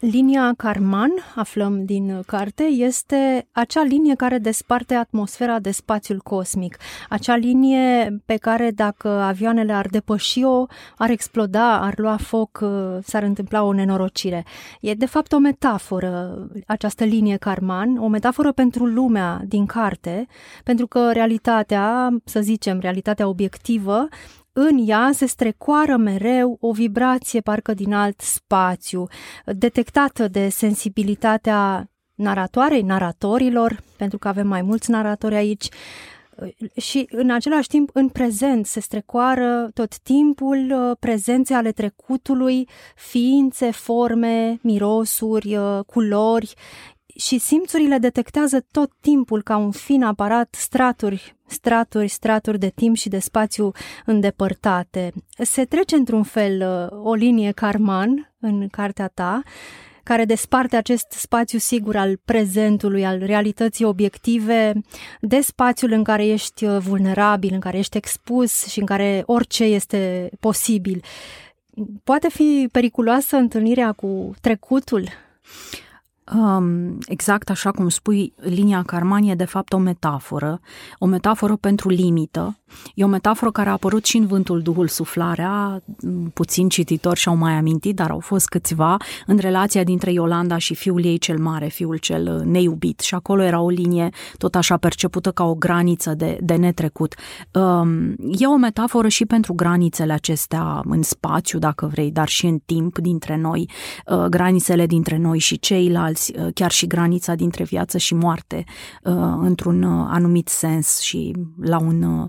Linia 0.00 0.54
Karman, 0.56 1.10
aflăm 1.34 1.84
din 1.84 2.20
carte, 2.26 2.62
este 2.62 3.48
acea 3.52 3.82
linie 3.82 4.14
care 4.14 4.38
desparte 4.38 4.94
atmosfera 4.94 5.58
de 5.58 5.70
spațiul 5.70 6.18
cosmic. 6.18 6.76
Acea 7.08 7.36
linie 7.36 8.16
pe 8.26 8.36
care 8.36 8.70
dacă 8.70 9.08
avioanele 9.08 9.72
ar 9.72 9.86
depăși-o, 9.86 10.66
ar 10.96 11.10
exploda, 11.10 11.80
ar 11.80 11.94
lua 11.96 12.16
foc, 12.16 12.64
s-ar 13.02 13.22
întâmpla 13.22 13.62
o 13.62 13.72
nenorocire. 13.72 14.44
E 14.80 14.94
de 14.94 15.06
fapt 15.06 15.32
o 15.32 15.38
metaforă, 15.38 16.46
această 16.66 17.04
linie 17.04 17.36
Karman, 17.36 17.96
o 17.96 18.08
metaforă 18.08 18.52
pentru 18.52 18.86
lumea 18.86 19.40
din 19.46 19.66
carte, 19.66 20.26
pentru 20.64 20.86
că 20.86 21.12
realitatea, 21.12 22.16
să 22.24 22.40
zicem, 22.40 22.78
realitatea 22.78 23.28
obiectivă, 23.28 24.08
în 24.56 24.88
ea 24.88 25.10
se 25.12 25.26
strecoară 25.26 25.96
mereu 25.96 26.56
o 26.60 26.72
vibrație 26.72 27.40
parcă 27.40 27.74
din 27.74 27.92
alt 27.92 28.20
spațiu, 28.20 29.06
detectată 29.44 30.28
de 30.28 30.48
sensibilitatea 30.48 31.90
naratoarei, 32.14 32.82
naratorilor, 32.82 33.82
pentru 33.96 34.18
că 34.18 34.28
avem 34.28 34.46
mai 34.46 34.62
mulți 34.62 34.90
naratori 34.90 35.34
aici, 35.34 35.68
și 36.76 37.06
în 37.10 37.30
același 37.30 37.68
timp 37.68 37.90
în 37.92 38.08
prezent 38.08 38.66
se 38.66 38.80
strecoară 38.80 39.70
tot 39.74 39.98
timpul 39.98 40.70
uh, 40.70 40.96
prezențe 41.00 41.54
ale 41.54 41.72
trecutului, 41.72 42.68
ființe, 42.96 43.70
forme, 43.70 44.58
mirosuri, 44.62 45.56
uh, 45.56 45.80
culori 45.86 46.54
și 47.16 47.38
simțurile 47.38 47.98
detectează 47.98 48.66
tot 48.70 48.92
timpul 49.00 49.42
ca 49.42 49.56
un 49.56 49.70
fin 49.70 50.02
aparat 50.02 50.54
straturi, 50.58 51.33
straturi, 51.46 52.08
straturi 52.08 52.58
de 52.58 52.72
timp 52.74 52.96
și 52.96 53.08
de 53.08 53.18
spațiu 53.18 53.72
îndepărtate. 54.04 55.12
Se 55.38 55.64
trece 55.64 55.96
într-un 55.96 56.22
fel 56.22 56.88
uh, 56.92 57.04
o 57.04 57.14
linie 57.14 57.52
Karman 57.52 58.34
în 58.40 58.68
cartea 58.68 59.08
ta, 59.08 59.42
care 60.02 60.24
desparte 60.24 60.76
acest 60.76 61.06
spațiu 61.10 61.58
sigur 61.58 61.96
al 61.96 62.20
prezentului, 62.24 63.04
al 63.04 63.18
realității 63.18 63.84
obiective, 63.84 64.72
de 65.20 65.40
spațiul 65.40 65.92
în 65.92 66.04
care 66.04 66.26
ești 66.26 66.64
uh, 66.64 66.78
vulnerabil, 66.78 67.50
în 67.52 67.60
care 67.60 67.78
ești 67.78 67.96
expus 67.96 68.66
și 68.66 68.78
în 68.78 68.86
care 68.86 69.22
orice 69.26 69.64
este 69.64 70.30
posibil. 70.40 71.02
Poate 72.04 72.28
fi 72.28 72.68
periculoasă 72.72 73.36
întâlnirea 73.36 73.92
cu 73.92 74.34
trecutul? 74.40 75.08
Um, 76.32 76.98
exact 77.06 77.50
așa 77.50 77.70
cum 77.70 77.88
spui, 77.88 78.32
linia 78.36 78.82
Carmani 78.82 79.30
e 79.30 79.34
de 79.34 79.44
fapt 79.44 79.72
o 79.72 79.78
metaforă, 79.78 80.60
o 80.98 81.06
metaforă 81.06 81.56
pentru 81.56 81.88
limită. 81.88 82.58
E 82.94 83.04
o 83.04 83.08
metaforă 83.08 83.50
care 83.50 83.68
a 83.68 83.72
apărut 83.72 84.04
și 84.04 84.16
în 84.16 84.26
Vântul 84.26 84.62
Duhul 84.62 84.88
Suflarea, 84.88 85.82
puțin 86.34 86.68
cititori 86.68 87.18
și-au 87.18 87.36
mai 87.36 87.52
amintit, 87.52 87.96
dar 87.96 88.10
au 88.10 88.18
fost 88.18 88.48
câțiva, 88.48 88.96
în 89.26 89.36
relația 89.36 89.84
dintre 89.84 90.12
Iolanda 90.12 90.58
și 90.58 90.74
fiul 90.74 91.04
ei 91.04 91.18
cel 91.18 91.38
mare, 91.38 91.66
fiul 91.66 91.96
cel 91.96 92.36
uh, 92.36 92.44
neiubit. 92.44 93.00
Și 93.00 93.14
acolo 93.14 93.42
era 93.42 93.60
o 93.60 93.68
linie 93.68 94.08
tot 94.38 94.54
așa 94.54 94.76
percepută 94.76 95.30
ca 95.30 95.44
o 95.44 95.54
graniță 95.54 96.14
de, 96.14 96.38
de 96.40 96.54
netrecut. 96.54 97.14
Um, 97.52 98.10
e 98.38 98.46
o 98.46 98.56
metaforă 98.56 99.08
și 99.08 99.26
pentru 99.26 99.54
granițele 99.54 100.12
acestea 100.12 100.80
în 100.84 101.02
spațiu, 101.02 101.58
dacă 101.58 101.86
vrei, 101.86 102.10
dar 102.10 102.28
și 102.28 102.46
în 102.46 102.58
timp 102.64 102.98
dintre 102.98 103.36
noi, 103.36 103.70
uh, 104.06 104.24
granițele 104.24 104.86
dintre 104.86 105.16
noi 105.16 105.38
și 105.38 105.58
ceilalți 105.58 106.13
ceilalți, 106.14 106.32
uh, 106.38 106.52
chiar 106.54 106.70
și 106.70 106.86
granița 106.86 107.34
dintre 107.34 107.64
viață 107.64 107.98
și 107.98 108.14
moarte, 108.14 108.64
uh, 109.02 109.14
într-un 109.38 109.82
uh, 109.82 110.06
anumit 110.10 110.48
sens 110.48 110.98
și 110.98 111.32
la 111.62 111.78
un 111.78 112.28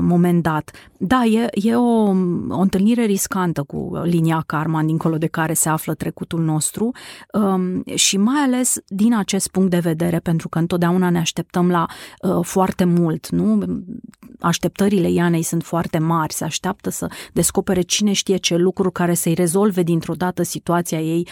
moment 0.00 0.42
dat. 0.42 0.70
Da, 0.98 1.24
e, 1.24 1.48
e 1.50 1.74
o, 1.74 2.08
o 2.48 2.60
întâlnire 2.60 3.04
riscantă 3.04 3.62
cu 3.62 4.00
linia 4.04 4.42
karma, 4.46 4.82
dincolo 4.82 5.18
de 5.18 5.26
care 5.26 5.52
se 5.52 5.68
află 5.68 5.94
trecutul 5.94 6.40
nostru 6.42 6.90
um, 7.32 7.82
și 7.94 8.16
mai 8.16 8.40
ales 8.42 8.76
din 8.86 9.14
acest 9.14 9.48
punct 9.48 9.70
de 9.70 9.78
vedere, 9.78 10.18
pentru 10.18 10.48
că 10.48 10.58
întotdeauna 10.58 11.10
ne 11.10 11.18
așteptăm 11.18 11.70
la 11.70 11.86
foarte 12.42 12.84
mult, 12.84 13.28
nu? 13.28 13.62
Așteptările 14.40 15.10
Ianei 15.10 15.42
sunt 15.42 15.64
foarte 15.64 15.98
mari, 15.98 16.32
se 16.32 16.44
așteaptă 16.44 16.90
să 16.90 17.08
descopere 17.32 17.80
cine 17.80 18.12
știe 18.12 18.36
ce 18.36 18.56
lucruri 18.56 18.92
care 18.92 19.14
să-i 19.14 19.34
rezolve 19.34 19.82
dintr-o 19.82 20.14
dată 20.14 20.42
situația 20.42 21.00
ei 21.00 21.28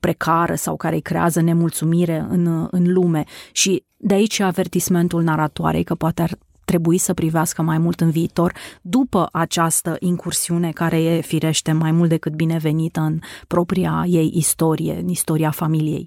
precară 0.00 0.54
sau 0.54 0.76
care 0.76 0.94
îi 0.94 1.00
creează 1.00 1.24
creează 1.26 1.40
nemulțumire 1.40 2.26
în, 2.28 2.68
în 2.70 2.92
lume 2.92 3.24
și 3.52 3.84
de 3.96 4.14
aici 4.14 4.40
avertismentul 4.40 5.22
naratoarei 5.22 5.84
că 5.84 5.94
poate 5.94 6.22
ar 6.22 6.38
trebui 6.64 6.98
să 6.98 7.14
privească 7.14 7.62
mai 7.62 7.78
mult 7.78 8.00
în 8.00 8.10
viitor 8.10 8.52
după 8.82 9.28
această 9.32 9.96
incursiune 10.00 10.70
care 10.70 11.02
e 11.02 11.20
firește 11.20 11.72
mai 11.72 11.90
mult 11.90 12.08
decât 12.08 12.32
binevenită 12.32 13.00
în 13.00 13.18
propria 13.46 14.04
ei 14.06 14.30
istorie, 14.34 14.98
în 14.98 15.08
istoria 15.08 15.50
familiei. 15.50 16.06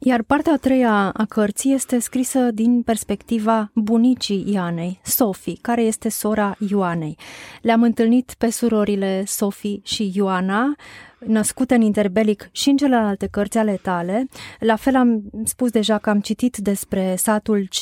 Iar 0.00 0.22
partea 0.22 0.52
a 0.52 0.56
treia 0.56 1.10
a 1.10 1.24
cărții 1.24 1.72
este 1.72 1.98
scrisă 1.98 2.50
din 2.50 2.82
perspectiva 2.82 3.70
bunicii 3.74 4.52
Ianei, 4.52 5.00
Sofie, 5.04 5.56
care 5.60 5.82
este 5.82 6.08
sora 6.08 6.56
Ioanei. 6.68 7.16
Le-am 7.62 7.82
întâlnit 7.82 8.34
pe 8.38 8.50
surorile 8.50 9.24
Sofie 9.26 9.80
și 9.82 10.12
Ioana, 10.14 10.74
născute 11.18 11.74
în 11.74 11.80
interbelic 11.80 12.48
și 12.52 12.68
în 12.68 12.76
celelalte 12.76 13.26
cărți 13.26 13.58
ale 13.58 13.78
tale. 13.82 14.28
La 14.58 14.76
fel 14.76 14.96
am 14.96 15.22
spus 15.44 15.70
deja 15.70 15.98
că 15.98 16.10
am 16.10 16.20
citit 16.20 16.56
despre 16.56 17.14
satul 17.16 17.68
C 17.68 17.76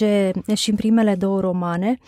și 0.54 0.70
în 0.70 0.76
primele 0.76 1.14
două 1.14 1.40
romane 1.40 1.98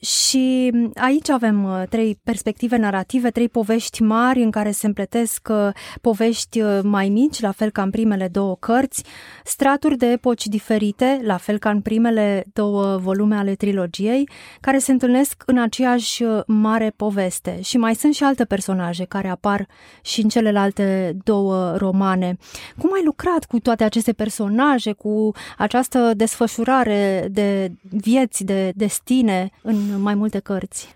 și 0.00 0.72
aici 0.94 1.28
avem 1.28 1.64
uh, 1.64 1.82
trei 1.88 2.20
perspective 2.24 2.76
narrative, 2.76 3.30
trei 3.30 3.48
povești 3.48 4.02
mari 4.02 4.42
în 4.42 4.50
care 4.50 4.70
se 4.70 4.86
împletesc 4.86 5.48
uh, 5.50 5.68
povești 6.00 6.60
uh, 6.60 6.78
mai 6.82 7.08
mici, 7.08 7.40
la 7.40 7.50
fel 7.50 7.70
ca 7.70 7.82
în 7.82 7.90
primele 7.90 8.28
două 8.28 8.56
cărți, 8.56 9.04
straturi 9.44 9.96
de 9.96 10.06
epoci 10.06 10.46
diferite, 10.46 11.20
la 11.22 11.36
fel 11.36 11.58
ca 11.58 11.70
în 11.70 11.80
primele 11.80 12.44
două 12.52 12.96
volume 12.96 13.36
ale 13.36 13.54
trilogiei, 13.54 14.28
care 14.60 14.78
se 14.78 14.92
întâlnesc 14.92 15.42
în 15.46 15.58
aceeași 15.58 16.24
mare 16.46 16.92
poveste. 16.96 17.60
Și 17.62 17.76
mai 17.76 17.94
sunt 17.94 18.14
și 18.14 18.24
alte 18.24 18.44
personaje 18.44 19.04
care 19.04 19.28
apar 19.28 19.66
și 20.02 20.22
în 20.22 20.28
celelalte 20.28 21.16
două 21.24 21.76
romane. 21.76 22.36
Cum 22.78 22.92
ai 22.92 23.02
lucrat 23.04 23.44
cu 23.44 23.58
toate 23.58 23.84
aceste 23.84 24.12
personaje, 24.12 24.92
cu 24.92 25.30
această 25.58 26.12
desfășurare 26.16 27.28
de 27.30 27.72
vieți, 27.82 28.44
de 28.44 28.72
destine 28.74 29.50
în 29.62 29.89
mai 29.98 30.14
multe 30.14 30.38
cărți. 30.38 30.94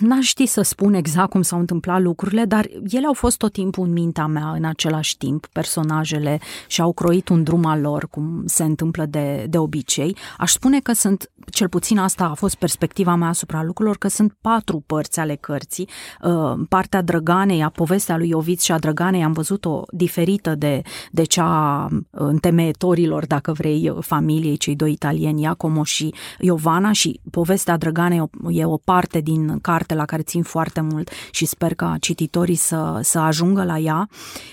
N-aș 0.00 0.24
ști 0.24 0.46
să 0.46 0.62
spun 0.62 0.94
exact 0.94 1.30
cum 1.30 1.42
s-au 1.42 1.58
întâmplat 1.58 2.00
lucrurile, 2.00 2.44
dar 2.44 2.68
ele 2.88 3.06
au 3.06 3.12
fost 3.12 3.36
tot 3.36 3.52
timpul 3.52 3.86
în 3.86 3.92
mintea 3.92 4.26
mea 4.26 4.50
în 4.50 4.64
același 4.64 5.16
timp, 5.16 5.46
personajele 5.46 6.40
și-au 6.66 6.92
croit 6.92 7.28
un 7.28 7.42
drum 7.42 7.64
al 7.64 7.80
lor, 7.80 8.08
cum 8.10 8.42
se 8.46 8.64
întâmplă 8.64 9.06
de, 9.06 9.46
de 9.48 9.58
obicei. 9.58 10.16
Aș 10.38 10.52
spune 10.52 10.80
că 10.80 10.92
sunt, 10.92 11.30
cel 11.50 11.68
puțin 11.68 11.98
asta 11.98 12.24
a 12.24 12.34
fost 12.34 12.54
perspectiva 12.54 13.14
mea 13.14 13.28
asupra 13.28 13.62
lucrurilor, 13.62 13.98
că 13.98 14.08
sunt 14.08 14.36
patru 14.40 14.82
părți 14.86 15.20
ale 15.20 15.34
cărții. 15.34 15.88
Uh, 16.22 16.52
partea 16.68 17.02
Drăganei, 17.02 17.62
a 17.62 17.68
povestea 17.68 18.16
lui 18.16 18.28
Ioviț 18.28 18.62
și 18.62 18.72
a 18.72 18.78
Drăganei 18.78 19.24
am 19.24 19.32
văzut-o 19.32 19.82
diferită 19.90 20.54
de, 20.54 20.82
de 21.10 21.22
cea 21.22 21.88
întemeietorilor, 22.10 23.26
dacă 23.26 23.52
vrei, 23.52 23.92
familiei, 24.00 24.56
cei 24.56 24.76
doi 24.76 24.92
italieni, 24.92 25.42
Iacomo 25.42 25.84
și 25.84 26.14
Iovana 26.38 26.92
și 26.92 27.20
povestea 27.30 27.76
Drăganei 27.76 28.22
e 28.48 28.64
o 28.64 28.76
parte 28.76 29.20
din 29.20 29.55
carte 29.60 29.94
la 29.94 30.04
care 30.04 30.22
țin 30.22 30.42
foarte 30.42 30.80
mult 30.80 31.10
și 31.30 31.46
sper 31.46 31.74
ca 31.74 31.96
cititorii 32.00 32.54
să, 32.54 32.98
să 33.02 33.18
ajungă 33.18 33.64
la 33.64 33.78
ea. 33.78 34.08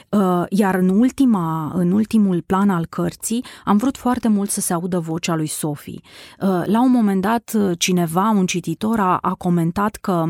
Uh, 0.10 0.43
iar 0.50 0.75
în, 0.75 0.89
ultima, 0.89 1.72
în 1.75 1.91
ultimul 1.91 2.41
plan 2.41 2.69
al 2.69 2.86
cărții 2.89 3.45
am 3.65 3.77
vrut 3.77 3.98
foarte 3.98 4.27
mult 4.27 4.50
să 4.50 4.62
se 4.62 4.74
audă 4.74 5.00
vocea 5.00 5.36
lui 5.36 5.48
Sophie. 5.48 6.00
Uh, 6.39 6.62
la 6.65 6.81
un 6.81 6.91
moment 6.91 7.22
dat, 7.22 7.51
uh, 7.55 7.72
cineva, 7.77 8.29
un 8.29 8.45
cititor, 8.45 9.00
a, 9.00 9.17
a 9.22 9.33
comentat 9.33 9.95
că 9.95 10.24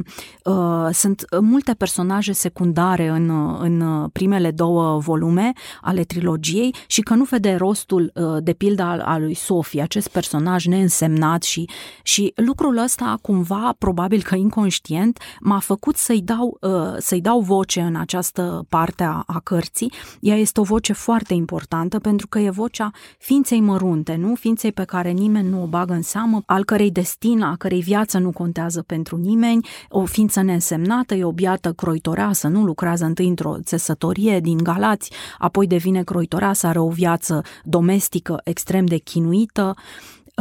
uh, 0.44 0.90
sunt 0.92 1.26
multe 1.42 1.74
personaje 1.74 2.32
secundare 2.32 3.08
în, 3.08 3.30
în 3.60 4.08
primele 4.08 4.52
două 4.52 5.00
volume 5.00 5.52
ale 5.82 6.04
trilogiei 6.04 6.76
și 6.88 7.02
că 7.02 7.14
nu 7.14 7.24
vede 7.24 7.56
rostul 7.56 8.12
uh, 8.14 8.44
de 8.44 8.54
pildă 8.54 8.84
al, 8.84 9.00
al 9.00 9.22
lui 9.22 9.34
Sophie, 9.34 9.82
acest 9.82 10.08
personaj 10.08 10.66
neînsemnat 10.66 11.44
și, 11.44 11.70
și 12.04 12.32
lucrul 12.36 12.78
ăsta 12.78 13.18
cumva, 13.22 13.76
probabil 13.78 14.22
că 14.22 14.36
inconștient 14.36 14.63
conștient 14.64 15.20
m-a 15.40 15.60
făcut 15.60 15.96
să-i 15.96 16.22
dau, 16.22 16.58
uh, 16.62 16.96
să-i 16.98 17.22
dau 17.22 17.40
voce 17.40 17.82
în 17.82 17.96
această 17.96 18.66
parte 18.70 19.04
a, 19.04 19.24
a 19.26 19.40
cărții. 19.44 19.92
Ea 20.20 20.36
este 20.36 20.60
o 20.60 20.64
voce 20.64 20.94
foarte 20.94 21.34
importantă 21.34 22.00
pentru 22.00 22.28
că 22.28 22.40
e 22.40 22.50
vocea 22.50 22.92
ființei 23.18 23.60
mărunte, 23.60 24.16
nu? 24.16 24.36
Ființei 24.36 24.72
pe 24.72 24.84
care 24.84 25.12
nimeni 25.12 25.50
nu 25.50 25.62
o 25.64 25.66
bagă 25.66 25.94
în 25.94 26.02
seamă, 26.02 26.44
al 26.46 26.64
cărei 26.64 26.92
destin, 26.92 27.42
a 27.42 27.56
cărei 27.56 27.82
viață 27.82 28.18
nu 28.18 28.32
contează 28.32 28.82
pentru 28.82 29.18
nimeni, 29.18 29.68
o 29.90 30.06
ființă 30.06 30.42
neînsemnată, 30.42 31.14
e 31.14 31.24
o 31.24 31.32
biată 31.32 31.74
croitoreasă, 31.74 32.48
nu 32.48 32.64
lucrează 32.64 33.06
întâi 33.06 33.28
într-o 33.28 33.56
țesătorie 33.64 34.40
din 34.40 34.58
Galați, 34.58 35.12
apoi 35.38 35.68
devine 35.68 36.04
croitoreasă, 36.04 36.68
are 36.68 36.80
o 36.80 36.90
viață 36.90 37.42
domestică 37.64 38.42
extrem 38.44 38.86
de 38.86 38.98
chinuită, 38.98 39.76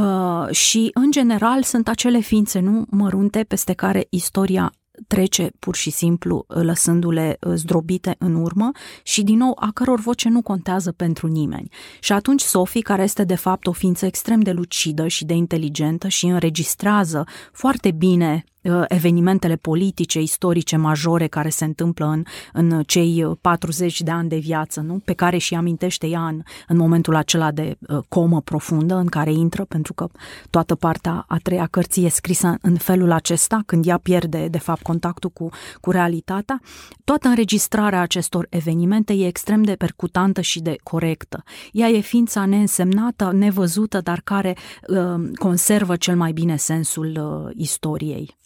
Uh, 0.01 0.55
și, 0.55 0.91
în 0.95 1.11
general, 1.11 1.63
sunt 1.63 1.89
acele 1.89 2.19
ființe 2.19 2.61
nu 2.61 2.85
mărunte 2.91 3.45
peste 3.45 3.73
care 3.73 4.07
istoria 4.11 4.73
trece 5.07 5.51
pur 5.59 5.75
și 5.75 5.91
simplu 5.91 6.45
uh, 6.49 6.63
lăsându-le 6.63 7.37
uh, 7.41 7.53
zdrobite 7.55 8.15
în 8.19 8.35
urmă 8.35 8.71
și 9.03 9.23
din 9.23 9.37
nou 9.37 9.57
a 9.61 9.71
căror 9.75 10.01
voce 10.01 10.29
nu 10.29 10.43
contează 10.43 10.93
pentru 10.93 11.27
nimeni. 11.27 11.69
Și 12.01 12.13
atunci 12.13 12.41
Sophie, 12.41 12.81
care 12.81 13.03
este 13.03 13.25
de 13.25 13.35
fapt 13.35 13.67
o 13.67 13.73
ființă 13.73 14.07
extrem 14.07 14.41
de 14.41 14.53
lucidă 14.53 15.09
și 15.09 15.25
de 15.25 15.35
inteligentă 15.35 16.09
și 16.09 16.27
înregistrează 16.27 17.25
foarte 17.53 17.91
bine 17.91 18.45
Uh, 18.45 18.52
evenimentele 18.89 19.57
politice, 19.57 20.21
istorice, 20.21 20.77
majore 20.77 21.27
care 21.27 21.49
se 21.49 21.65
întâmplă 21.65 22.07
în, 22.07 22.25
în 22.53 22.83
cei 22.87 23.27
40 23.41 24.01
de 24.03 24.11
ani 24.11 24.29
de 24.29 24.37
viață, 24.37 24.81
nu? 24.81 25.01
pe 25.05 25.13
care 25.13 25.39
și 25.39 25.55
amintește 25.55 26.07
ea 26.07 26.27
în, 26.27 26.43
în 26.69 26.77
momentul 26.77 27.15
acela 27.15 27.51
de 27.51 27.77
uh, 27.89 27.99
comă 28.09 28.41
profundă 28.41 28.95
în 28.95 29.07
care 29.07 29.33
intră, 29.33 29.65
pentru 29.65 29.95
că 29.95 30.09
toată 30.51 30.75
partea 30.75 31.25
a 31.29 31.37
treia 31.43 31.67
cărții 31.67 32.05
e 32.05 32.09
scrisă 32.09 32.57
în 32.61 32.77
felul 32.77 33.11
acesta, 33.11 33.63
când 33.67 33.87
ea 33.87 33.99
pierde, 33.99 34.49
de 34.51 34.59
fapt, 34.59 34.83
contactul 34.83 35.31
cu, 35.31 35.49
cu 35.81 35.91
realitatea. 35.91 36.61
Toată 37.05 37.29
înregistrarea 37.29 38.01
acestor 38.01 38.47
evenimente 38.51 39.13
e 39.13 39.27
extrem 39.27 39.63
de 39.63 39.75
percutantă 39.75 40.41
și 40.41 40.61
de 40.61 40.77
corectă. 40.83 41.43
Ea 41.73 41.89
e 41.89 42.01
ființa 42.01 42.47
neînsemnată, 42.47 43.33
nevăzută, 43.33 44.01
dar 44.01 44.21
care 44.25 44.57
uh, 44.89 45.31
conservă 45.39 45.97
cel 45.97 46.17
mai 46.17 46.33
bine 46.33 46.57
sensul 46.57 47.45
uh, 47.47 47.53
istoriei. 47.57 48.41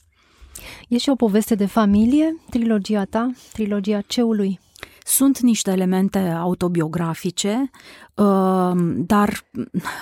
E 0.88 0.98
și 0.98 1.08
o 1.08 1.14
poveste 1.14 1.54
de 1.54 1.66
familie, 1.66 2.36
trilogia 2.50 3.04
ta, 3.04 3.30
trilogia 3.52 4.00
ceului? 4.00 4.60
Sunt 5.04 5.38
niște 5.40 5.70
elemente 5.70 6.18
autobiografice, 6.18 7.70
uh, 8.14 8.72
dar, 8.96 9.44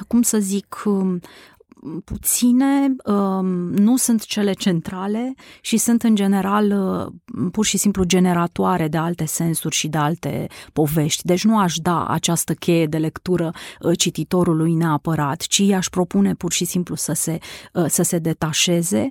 cum 0.08 0.22
să 0.22 0.38
zic, 0.38 0.82
puține, 2.04 2.94
um, 3.04 3.46
nu 3.72 3.96
sunt 3.96 4.24
cele 4.24 4.52
centrale 4.52 5.34
și 5.60 5.76
sunt 5.76 6.02
în 6.02 6.14
general 6.14 6.70
uh, 6.70 7.46
pur 7.52 7.64
și 7.64 7.76
simplu 7.76 8.04
generatoare 8.04 8.88
de 8.88 8.96
alte 8.96 9.24
sensuri 9.24 9.74
și 9.74 9.88
de 9.88 9.98
alte 9.98 10.46
povești. 10.72 11.24
Deci 11.24 11.44
nu 11.44 11.58
aș 11.58 11.76
da 11.76 12.06
această 12.06 12.54
cheie 12.54 12.86
de 12.86 12.96
lectură 12.96 13.52
uh, 13.80 13.98
cititorului 13.98 14.74
neapărat, 14.74 15.40
ci 15.40 15.60
aș 15.60 15.86
propune 15.86 16.34
pur 16.34 16.52
și 16.52 16.64
simplu 16.64 16.94
să 16.94 17.12
se, 17.12 17.38
uh, 17.72 17.84
să 17.88 18.02
se 18.02 18.18
detașeze 18.18 19.10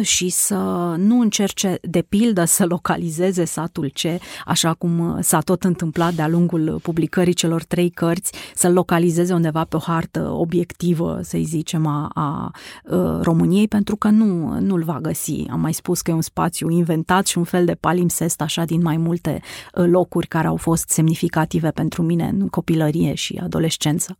și 0.00 0.28
să 0.28 0.94
nu 0.98 1.20
încerce 1.20 1.78
de 1.82 2.02
pildă 2.02 2.44
să 2.44 2.64
localizeze 2.64 3.44
satul 3.44 3.88
ce, 3.88 4.18
așa 4.44 4.74
cum 4.74 5.18
s-a 5.20 5.40
tot 5.40 5.64
întâmplat 5.64 6.14
de-a 6.14 6.28
lungul 6.28 6.78
publicării 6.82 7.32
celor 7.32 7.62
trei 7.62 7.90
cărți, 7.90 8.32
să 8.54 8.70
localizeze 8.70 9.34
undeva 9.34 9.64
pe 9.64 9.76
o 9.76 9.78
hartă 9.78 10.30
obiectivă, 10.30 11.20
să-i 11.22 11.44
zicem, 11.44 11.86
a, 11.86 12.10
a 12.14 12.50
uh, 12.84 13.20
României 13.20 13.68
pentru 13.68 13.96
că 13.96 14.08
nu, 14.08 14.58
nu-l 14.60 14.82
va 14.82 14.98
găsi. 15.00 15.46
Am 15.50 15.60
mai 15.60 15.72
spus 15.72 16.00
că 16.00 16.10
e 16.10 16.14
un 16.14 16.20
spațiu 16.20 16.70
inventat 16.70 17.26
și 17.26 17.38
un 17.38 17.44
fel 17.44 17.64
de 17.64 17.74
palimpsest 17.74 18.40
așa 18.40 18.64
din 18.64 18.82
mai 18.82 18.96
multe 18.96 19.40
uh, 19.74 19.84
locuri 19.86 20.26
care 20.26 20.46
au 20.46 20.56
fost 20.56 20.88
semnificative 20.88 21.70
pentru 21.70 22.02
mine 22.02 22.28
în 22.28 22.48
copilărie 22.48 23.14
și 23.14 23.40
adolescență. 23.42 24.18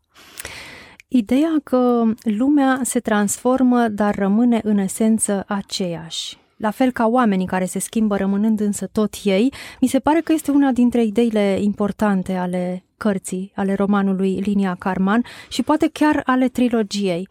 Ideea 1.08 1.60
că 1.62 2.02
lumea 2.22 2.80
se 2.82 3.00
transformă, 3.00 3.88
dar 3.88 4.14
rămâne 4.14 4.60
în 4.62 4.78
esență 4.78 5.44
aceeași 5.46 6.38
la 6.56 6.70
fel 6.70 6.90
ca 6.90 7.06
oamenii 7.06 7.46
care 7.46 7.64
se 7.64 7.78
schimbă 7.78 8.16
rămânând 8.16 8.60
însă 8.60 8.86
tot 8.86 9.14
ei, 9.24 9.52
mi 9.80 9.88
se 9.88 9.98
pare 9.98 10.20
că 10.20 10.32
este 10.32 10.50
una 10.50 10.70
dintre 10.70 11.04
ideile 11.04 11.58
importante 11.60 12.32
ale 12.32 12.84
cărții, 12.96 13.52
ale 13.54 13.74
romanului 13.74 14.34
Linia 14.34 14.76
Carman 14.78 15.24
și 15.48 15.62
poate 15.62 15.90
chiar 15.92 16.22
ale 16.24 16.48
trilogiei. 16.48 17.28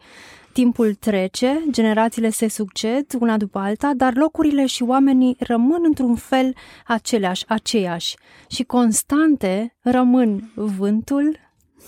Timpul 0.54 0.94
trece, 0.94 1.64
generațiile 1.70 2.30
se 2.30 2.48
succed 2.48 3.06
una 3.18 3.36
după 3.36 3.58
alta, 3.58 3.92
dar 3.96 4.14
locurile 4.14 4.66
și 4.66 4.82
oamenii 4.82 5.36
rămân 5.38 5.80
într-un 5.82 6.14
fel 6.14 6.54
aceleași, 6.86 7.44
aceiași. 7.48 8.16
Și 8.48 8.62
constante 8.64 9.74
rămân 9.80 10.52
vântul, 10.54 11.36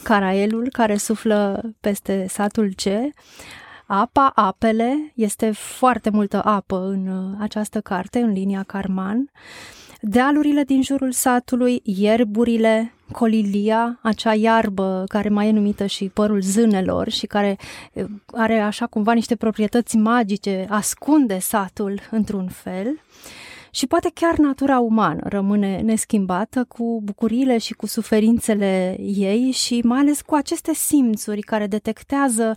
caraelul 0.03 0.69
care 0.73 0.97
suflă 0.97 1.71
peste 1.81 2.27
satul 2.29 2.73
C, 2.75 2.83
apa, 3.87 4.33
apele, 4.35 5.13
este 5.15 5.51
foarte 5.51 6.11
multă 6.11 6.43
apă 6.45 6.87
în 6.87 7.07
uh, 7.07 7.37
această 7.41 7.81
carte, 7.81 8.19
în 8.19 8.33
linia 8.33 8.63
Carman, 8.63 9.31
dealurile 10.01 10.63
din 10.63 10.83
jurul 10.83 11.13
satului, 11.13 11.81
ierburile, 11.85 12.96
colilia, 13.13 13.99
acea 14.03 14.35
iarbă 14.35 15.05
care 15.09 15.29
mai 15.29 15.49
e 15.49 15.53
numită 15.53 15.87
și 15.87 16.11
părul 16.15 16.41
zânelor 16.41 17.09
și 17.09 17.27
care 17.27 17.57
are 18.33 18.59
așa 18.59 18.87
cumva 18.87 19.13
niște 19.13 19.37
proprietăți 19.37 19.97
magice, 19.97 20.67
ascunde 20.69 21.39
satul 21.39 22.01
într-un 22.11 22.49
fel. 22.49 23.01
Și 23.71 23.87
poate 23.87 24.11
chiar 24.15 24.37
natura 24.37 24.79
umană 24.79 25.23
rămâne 25.29 25.81
neschimbată 25.81 26.65
cu 26.69 27.01
bucuriile 27.05 27.59
și 27.59 27.73
cu 27.73 27.87
suferințele 27.87 28.97
ei 29.01 29.51
și 29.51 29.81
mai 29.85 29.99
ales 29.99 30.21
cu 30.21 30.35
aceste 30.35 30.75
simțuri 30.75 31.41
care 31.41 31.67
detectează 31.67 32.57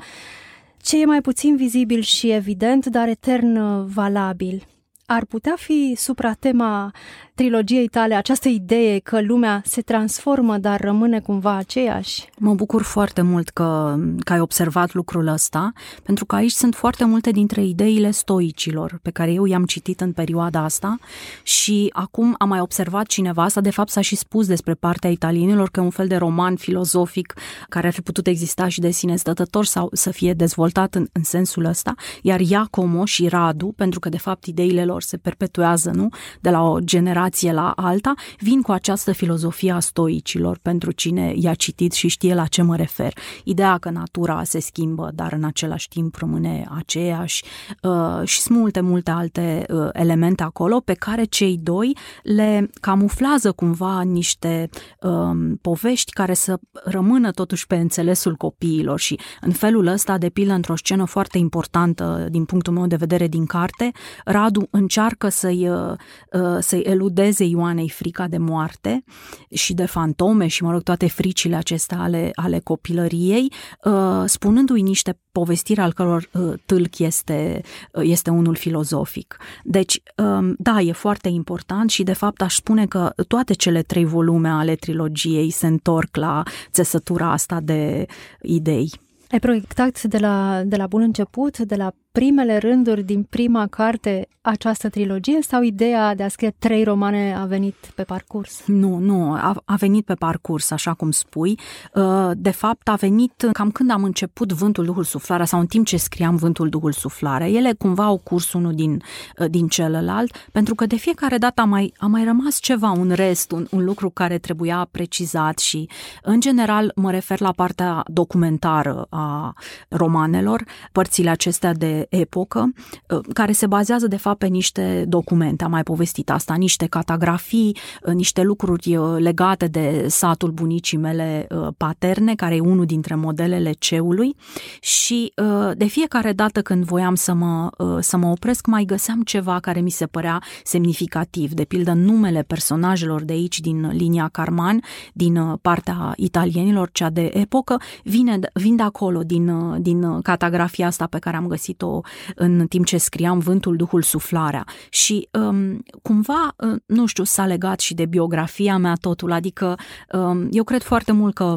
ce 0.81 1.01
e 1.01 1.05
mai 1.05 1.21
puțin 1.21 1.55
vizibil 1.55 2.01
și 2.01 2.31
evident, 2.31 2.85
dar 2.85 3.07
etern 3.07 3.85
valabil 3.85 4.63
ar 5.09 5.25
putea 5.25 5.53
fi 5.57 5.93
supra-tema 5.97 6.91
trilogiei 7.39 7.87
tale 7.87 8.15
această 8.15 8.47
idee 8.47 8.99
că 8.99 9.21
lumea 9.21 9.61
se 9.65 9.81
transformă, 9.81 10.57
dar 10.57 10.81
rămâne 10.81 11.19
cumva 11.19 11.55
aceeași? 11.55 12.29
Mă 12.37 12.53
bucur 12.53 12.81
foarte 12.81 13.21
mult 13.21 13.49
că, 13.49 13.95
că 14.23 14.33
ai 14.33 14.39
observat 14.39 14.93
lucrul 14.93 15.27
ăsta, 15.27 15.71
pentru 16.03 16.25
că 16.25 16.35
aici 16.35 16.51
sunt 16.51 16.75
foarte 16.75 17.05
multe 17.05 17.31
dintre 17.31 17.63
ideile 17.63 18.11
stoicilor 18.11 18.99
pe 19.01 19.09
care 19.09 19.31
eu 19.31 19.45
i-am 19.45 19.65
citit 19.65 20.01
în 20.01 20.11
perioada 20.11 20.63
asta 20.63 20.97
și 21.43 21.89
acum 21.93 22.35
am 22.37 22.47
mai 22.47 22.59
observat 22.59 23.05
cineva, 23.05 23.43
asta 23.43 23.61
de 23.61 23.71
fapt 23.71 23.89
s-a 23.89 24.01
și 24.01 24.15
spus 24.15 24.47
despre 24.47 24.73
partea 24.73 25.09
italienilor, 25.09 25.69
că 25.69 25.79
e 25.79 25.83
un 25.83 25.89
fel 25.89 26.07
de 26.07 26.15
roman 26.15 26.55
filozofic 26.55 27.33
care 27.69 27.87
ar 27.87 27.93
fi 27.93 28.01
putut 28.01 28.27
exista 28.27 28.67
și 28.67 28.79
de 28.79 28.89
sine 28.89 29.15
stătător 29.15 29.65
sau 29.65 29.89
să 29.93 30.11
fie 30.11 30.33
dezvoltat 30.33 30.95
în, 30.95 31.07
în 31.11 31.23
sensul 31.23 31.65
ăsta, 31.65 31.93
iar 32.21 32.39
Iacomo 32.39 33.05
și 33.05 33.27
Radu, 33.27 33.73
pentru 33.75 33.99
că 33.99 34.09
de 34.09 34.17
fapt 34.17 34.45
ideile 34.45 34.85
lor 34.85 35.01
se 35.01 35.17
perpetuează, 35.17 35.91
nu? 35.93 36.09
De 36.41 36.49
la 36.49 36.61
o 36.61 36.79
generație 36.79 37.27
la 37.51 37.73
alta, 37.75 38.13
vin 38.39 38.61
cu 38.61 38.71
această 38.71 39.11
filozofie 39.11 39.71
a 39.71 39.79
stoicilor 39.79 40.59
pentru 40.61 40.91
cine 40.91 41.33
i-a 41.35 41.53
citit 41.53 41.91
și 41.91 42.07
știe 42.07 42.33
la 42.33 42.45
ce 42.45 42.61
mă 42.61 42.75
refer. 42.75 43.13
Ideea 43.43 43.77
că 43.77 43.89
natura 43.89 44.43
se 44.43 44.59
schimbă, 44.59 45.11
dar 45.13 45.33
în 45.33 45.43
același 45.43 45.87
timp 45.87 46.15
rămâne 46.15 46.67
aceeași 46.77 47.43
uh, 47.81 48.27
și 48.27 48.41
sunt 48.41 48.57
multe, 48.57 48.79
multe 48.79 49.11
alte 49.11 49.65
uh, 49.69 49.89
elemente 49.91 50.43
acolo 50.43 50.79
pe 50.79 50.93
care 50.93 51.23
cei 51.23 51.57
doi 51.63 51.97
le 52.23 52.69
camuflează 52.81 53.51
cumva 53.51 53.99
în 53.99 54.11
niște 54.11 54.69
uh, 55.01 55.55
povești 55.61 56.11
care 56.11 56.33
să 56.33 56.59
rămână 56.83 57.31
totuși 57.31 57.67
pe 57.67 57.75
înțelesul 57.75 58.35
copiilor 58.35 58.99
și 58.99 59.19
în 59.41 59.51
felul 59.51 59.87
ăsta, 59.87 60.17
de 60.17 60.29
pildă, 60.29 60.53
într-o 60.53 60.75
scenă 60.75 61.05
foarte 61.05 61.37
importantă 61.37 62.27
din 62.29 62.45
punctul 62.45 62.73
meu 62.73 62.87
de 62.87 62.95
vedere 62.95 63.27
din 63.27 63.45
carte, 63.45 63.91
Radu 64.25 64.67
încearcă 64.71 65.29
să-i, 65.29 65.69
uh, 65.69 65.91
uh, 66.33 66.57
să-i 66.59 66.79
eludeze 66.79 67.17
Ioanei 67.43 67.89
frica 67.89 68.27
de 68.27 68.37
moarte 68.37 69.03
și 69.49 69.73
de 69.73 69.85
fantome 69.85 70.47
și, 70.47 70.63
mă 70.63 70.71
rog, 70.71 70.83
toate 70.83 71.07
fricile 71.07 71.55
acestea 71.55 71.99
ale, 71.99 72.31
ale 72.33 72.59
copilăriei, 72.59 73.51
uh, 73.83 74.23
spunându-i 74.25 74.81
niște 74.81 75.19
povestiri 75.31 75.79
al 75.79 75.93
căror 75.93 76.29
tâlc 76.65 76.99
este, 76.99 77.61
este 78.01 78.29
unul 78.29 78.55
filozofic. 78.55 79.37
Deci, 79.63 80.01
um, 80.17 80.55
da, 80.57 80.79
e 80.81 80.91
foarte 80.91 81.27
important 81.27 81.89
și, 81.89 82.03
de 82.03 82.13
fapt, 82.13 82.41
aș 82.41 82.55
spune 82.55 82.85
că 82.85 83.13
toate 83.27 83.53
cele 83.53 83.81
trei 83.81 84.05
volume 84.05 84.49
ale 84.49 84.75
trilogiei 84.75 85.49
se 85.49 85.67
întorc 85.67 86.15
la 86.15 86.43
țesătura 86.71 87.31
asta 87.31 87.59
de 87.59 88.05
idei. 88.41 88.91
Ai 89.31 89.39
proiectat 89.39 90.01
de 90.01 90.17
la, 90.17 90.61
de 90.65 90.75
la 90.75 90.87
bun 90.87 91.01
început, 91.01 91.57
de 91.57 91.75
la 91.75 91.91
primele 92.11 92.57
rânduri 92.57 93.03
din 93.03 93.23
prima 93.23 93.67
carte 93.67 94.27
această 94.41 94.89
trilogie 94.89 95.41
sau 95.41 95.61
ideea 95.61 96.15
de 96.15 96.23
a 96.23 96.27
scrie 96.27 96.55
trei 96.59 96.83
romane 96.83 97.35
a 97.35 97.45
venit 97.45 97.75
pe 97.95 98.03
parcurs? 98.03 98.63
Nu, 98.65 98.97
nu, 98.97 99.33
a, 99.33 99.61
a 99.65 99.75
venit 99.75 100.05
pe 100.05 100.13
parcurs, 100.13 100.71
așa 100.71 100.93
cum 100.93 101.11
spui. 101.11 101.59
Uh, 101.93 102.31
de 102.33 102.49
fapt, 102.49 102.87
a 102.87 102.95
venit 102.95 103.49
cam 103.51 103.71
când 103.71 103.91
am 103.91 104.03
început 104.03 104.51
Vântul, 104.51 104.85
Duhul, 104.85 105.03
Suflarea 105.03 105.45
sau 105.45 105.59
în 105.59 105.65
timp 105.65 105.85
ce 105.85 105.97
scriam 105.97 106.35
Vântul, 106.35 106.69
Duhul, 106.69 106.91
Suflarea. 106.91 107.47
Ele 107.47 107.73
cumva 107.73 108.03
au 108.03 108.17
curs 108.17 108.53
unul 108.53 108.73
din, 108.73 109.01
uh, 109.39 109.49
din 109.49 109.67
celălalt, 109.67 110.47
pentru 110.51 110.75
că 110.75 110.85
de 110.85 110.95
fiecare 110.95 111.37
dată 111.37 111.61
a 111.61 111.65
mai, 111.65 111.93
a 111.97 112.05
mai 112.05 112.23
rămas 112.23 112.59
ceva, 112.59 112.91
un 112.91 113.11
rest, 113.11 113.51
un, 113.51 113.67
un 113.71 113.83
lucru 113.83 114.09
care 114.09 114.37
trebuia 114.37 114.87
precizat 114.91 115.57
și, 115.57 115.89
în 116.23 116.39
general, 116.39 116.91
mă 116.95 117.11
refer 117.11 117.39
la 117.39 117.51
partea 117.51 118.03
documentară 118.07 119.07
a 119.09 119.53
romanelor, 119.89 120.63
părțile 120.91 121.29
acestea 121.29 121.73
de 121.73 121.98
de 121.99 122.17
epocă, 122.17 122.71
uh, 123.09 123.19
care 123.33 123.51
se 123.51 123.67
bazează 123.67 124.07
de 124.07 124.17
fapt 124.17 124.37
pe 124.37 124.47
niște 124.47 125.05
documente, 125.07 125.63
am 125.63 125.71
mai 125.71 125.83
povestit 125.83 126.29
asta, 126.29 126.53
niște 126.53 126.85
catografii, 126.85 127.77
uh, 128.03 128.13
niște 128.13 128.41
lucruri 128.41 128.97
legate 129.17 129.67
de 129.67 130.05
satul 130.07 130.51
bunicii 130.51 130.97
mele 130.97 131.47
paterne, 131.77 132.35
care 132.35 132.55
e 132.55 132.59
unul 132.59 132.85
dintre 132.85 133.15
modelele 133.15 133.71
ceului. 133.71 134.35
Și 134.79 135.33
de 135.73 135.85
fiecare 135.85 136.31
dată 136.33 136.61
când 136.61 136.83
voiam 136.83 137.15
să 137.15 137.33
mă, 137.33 137.69
să 137.99 138.17
mă 138.17 138.27
opresc, 138.27 138.65
mai 138.65 138.83
găseam 138.83 139.21
ceva 139.21 139.59
care 139.59 139.79
mi 139.79 139.89
se 139.89 140.05
părea 140.05 140.41
semnificativ, 140.63 141.51
de 141.51 141.63
pildă 141.63 141.93
numele 141.93 142.41
personajelor 142.41 143.23
de 143.23 143.33
aici 143.33 143.59
din 143.59 143.89
linia 143.91 144.29
Carman, 144.31 144.81
din 145.13 145.57
partea 145.61 146.13
italienilor, 146.15 146.89
cea 146.91 147.09
de 147.09 147.29
epocă, 147.33 147.81
vine, 148.03 148.39
vin 148.53 148.75
de 148.75 148.83
acolo, 148.83 149.21
din, 149.23 149.75
din 149.81 150.21
catagrafia 150.21 150.87
asta 150.87 151.05
pe 151.05 151.19
care 151.19 151.37
am 151.37 151.47
găsit-o 151.47 151.88
în 152.35 152.67
timp 152.67 152.85
ce 152.85 152.97
scriam 152.97 153.39
Vântul, 153.39 153.75
Duhul, 153.75 154.01
Suflarea. 154.01 154.63
Și 154.89 155.27
um, 155.31 155.83
cumva, 156.01 156.53
uh, 156.57 156.75
nu 156.85 157.05
știu, 157.05 157.23
s-a 157.23 157.45
legat 157.45 157.79
și 157.79 157.93
de 157.93 158.05
biografia 158.05 158.77
mea 158.77 158.93
totul, 159.01 159.31
adică 159.31 159.75
um, 160.11 160.47
eu 160.51 160.63
cred 160.63 160.81
foarte 160.81 161.11
mult 161.11 161.33
că 161.33 161.55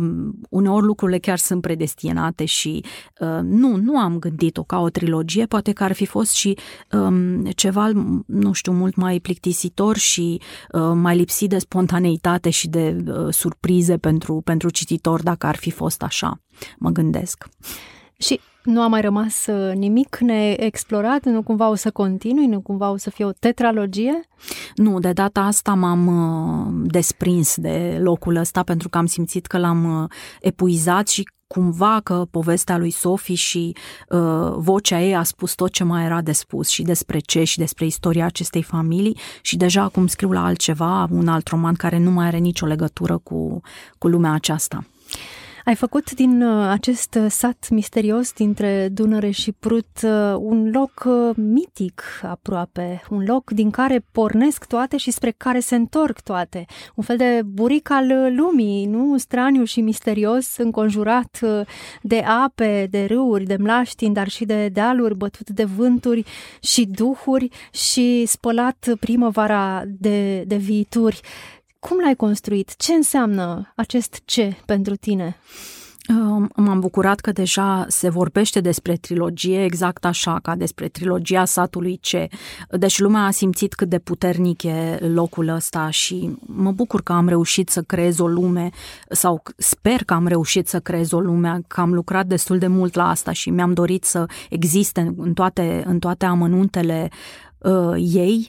uneori 0.48 0.84
lucrurile 0.84 1.18
chiar 1.18 1.38
sunt 1.38 1.60
predestinate 1.60 2.44
și 2.44 2.84
uh, 3.20 3.38
nu, 3.42 3.76
nu 3.76 3.98
am 3.98 4.18
gândit-o 4.18 4.62
ca 4.62 4.78
o 4.80 4.88
trilogie, 4.88 5.46
poate 5.46 5.72
că 5.72 5.84
ar 5.84 5.92
fi 5.92 6.06
fost 6.06 6.34
și 6.34 6.58
um, 6.92 7.44
ceva, 7.44 7.90
nu 8.26 8.52
știu, 8.52 8.72
mult 8.72 8.94
mai 8.94 9.20
plictisitor 9.20 9.96
și 9.96 10.40
uh, 10.72 10.92
mai 10.94 11.16
lipsit 11.16 11.48
de 11.48 11.58
spontaneitate 11.58 12.50
și 12.50 12.68
de 12.68 12.96
uh, 13.06 13.32
surprize 13.32 13.96
pentru, 13.96 14.40
pentru 14.44 14.70
cititor 14.70 15.22
dacă 15.22 15.46
ar 15.46 15.56
fi 15.56 15.70
fost 15.70 16.02
așa, 16.02 16.40
mă 16.78 16.90
gândesc. 16.90 17.48
Și 18.18 18.40
nu 18.62 18.80
a 18.80 18.86
mai 18.86 19.00
rămas 19.00 19.46
uh, 19.46 19.74
nimic 19.74 20.18
neexplorat? 20.20 21.24
Nu 21.24 21.42
cumva 21.42 21.68
o 21.68 21.74
să 21.74 21.90
continui? 21.90 22.46
Nu 22.46 22.60
cumva 22.60 22.90
o 22.90 22.96
să 22.96 23.10
fie 23.10 23.24
o 23.24 23.32
tetralogie? 23.32 24.28
Nu, 24.74 24.98
de 24.98 25.12
data 25.12 25.40
asta 25.40 25.74
m-am 25.74 26.06
uh, 26.06 26.90
desprins 26.90 27.56
de 27.56 27.98
locul 28.00 28.36
ăsta 28.36 28.62
pentru 28.62 28.88
că 28.88 28.98
am 28.98 29.06
simțit 29.06 29.46
că 29.46 29.58
l-am 29.58 30.02
uh, 30.02 30.10
epuizat 30.40 31.08
și 31.08 31.28
cumva 31.46 32.00
că 32.04 32.26
povestea 32.30 32.78
lui 32.78 32.90
Sophie 32.90 33.34
și 33.34 33.76
uh, 34.08 34.52
vocea 34.56 35.00
ei 35.00 35.16
a 35.16 35.22
spus 35.22 35.54
tot 35.54 35.70
ce 35.70 35.84
mai 35.84 36.04
era 36.04 36.20
de 36.20 36.32
spus 36.32 36.68
și 36.68 36.82
despre 36.82 37.18
ce 37.18 37.44
și 37.44 37.58
despre 37.58 37.86
istoria 37.86 38.24
acestei 38.24 38.62
familii 38.62 39.18
și 39.42 39.56
deja 39.56 39.82
acum 39.82 40.06
scriu 40.06 40.32
la 40.32 40.44
altceva, 40.44 41.08
un 41.10 41.28
alt 41.28 41.48
roman 41.48 41.74
care 41.74 41.98
nu 41.98 42.10
mai 42.10 42.26
are 42.26 42.38
nicio 42.38 42.66
legătură 42.66 43.18
cu, 43.18 43.60
cu 43.98 44.08
lumea 44.08 44.32
aceasta. 44.32 44.84
Ai 45.64 45.74
făcut 45.74 46.10
din 46.10 46.42
uh, 46.42 46.68
acest 46.68 47.14
uh, 47.14 47.26
sat 47.28 47.66
misterios 47.70 48.32
dintre 48.32 48.88
Dunăre 48.88 49.30
și 49.30 49.52
Prut 49.52 49.88
uh, 50.02 50.34
un 50.38 50.70
loc 50.70 51.08
mitic 51.36 52.02
aproape, 52.22 53.02
un 53.10 53.24
loc 53.24 53.50
din 53.50 53.70
care 53.70 54.04
pornesc 54.12 54.64
toate 54.64 54.96
și 54.96 55.10
spre 55.10 55.30
care 55.30 55.60
se 55.60 55.74
întorc 55.74 56.20
toate. 56.20 56.64
Un 56.94 57.04
fel 57.04 57.16
de 57.16 57.40
buric 57.44 57.90
al 57.90 58.34
lumii, 58.36 58.86
nu? 58.86 59.18
Straniu 59.18 59.64
și 59.64 59.80
misterios, 59.80 60.56
înconjurat 60.56 61.40
de 62.02 62.18
ape, 62.18 62.86
de 62.90 63.04
râuri, 63.04 63.44
de 63.44 63.56
mlaștini, 63.56 64.14
dar 64.14 64.28
și 64.28 64.44
de 64.44 64.68
dealuri 64.68 65.16
bătut 65.16 65.50
de 65.50 65.64
vânturi 65.64 66.24
și 66.60 66.86
duhuri 66.86 67.48
și 67.72 68.24
spălat 68.26 68.88
primăvara 69.00 69.82
de, 69.86 70.42
de 70.46 70.56
viituri. 70.56 71.20
Cum 71.88 71.98
l-ai 72.00 72.14
construit? 72.14 72.76
Ce 72.76 72.92
înseamnă 72.92 73.72
acest 73.76 74.20
ce 74.24 74.56
pentru 74.66 74.96
tine? 74.96 75.36
M-am 76.56 76.80
bucurat 76.80 77.20
că 77.20 77.32
deja 77.32 77.84
se 77.88 78.08
vorbește 78.08 78.60
despre 78.60 78.96
trilogie 78.96 79.64
exact 79.64 80.04
așa, 80.04 80.38
ca 80.42 80.54
despre 80.54 80.88
trilogia 80.88 81.44
satului 81.44 81.96
C. 81.96 82.08
Deci 82.76 82.98
lumea 82.98 83.24
a 83.24 83.30
simțit 83.30 83.74
cât 83.74 83.88
de 83.88 83.98
puternic 83.98 84.62
e 84.62 84.98
locul 85.00 85.48
ăsta 85.48 85.90
și 85.90 86.36
mă 86.40 86.72
bucur 86.72 87.02
că 87.02 87.12
am 87.12 87.28
reușit 87.28 87.68
să 87.68 87.82
creez 87.82 88.18
o 88.18 88.26
lume 88.26 88.70
sau 89.08 89.42
sper 89.56 90.04
că 90.04 90.14
am 90.14 90.26
reușit 90.26 90.68
să 90.68 90.80
creez 90.80 91.12
o 91.12 91.20
lume, 91.20 91.60
că 91.66 91.80
am 91.80 91.94
lucrat 91.94 92.26
destul 92.26 92.58
de 92.58 92.66
mult 92.66 92.94
la 92.94 93.08
asta 93.08 93.32
și 93.32 93.50
mi-am 93.50 93.72
dorit 93.72 94.04
să 94.04 94.26
existe 94.50 95.14
în 95.16 95.32
toate, 95.32 95.82
în 95.86 95.98
toate 95.98 96.24
amănuntele 96.24 97.08
uh, 97.58 97.94
ei 97.96 98.48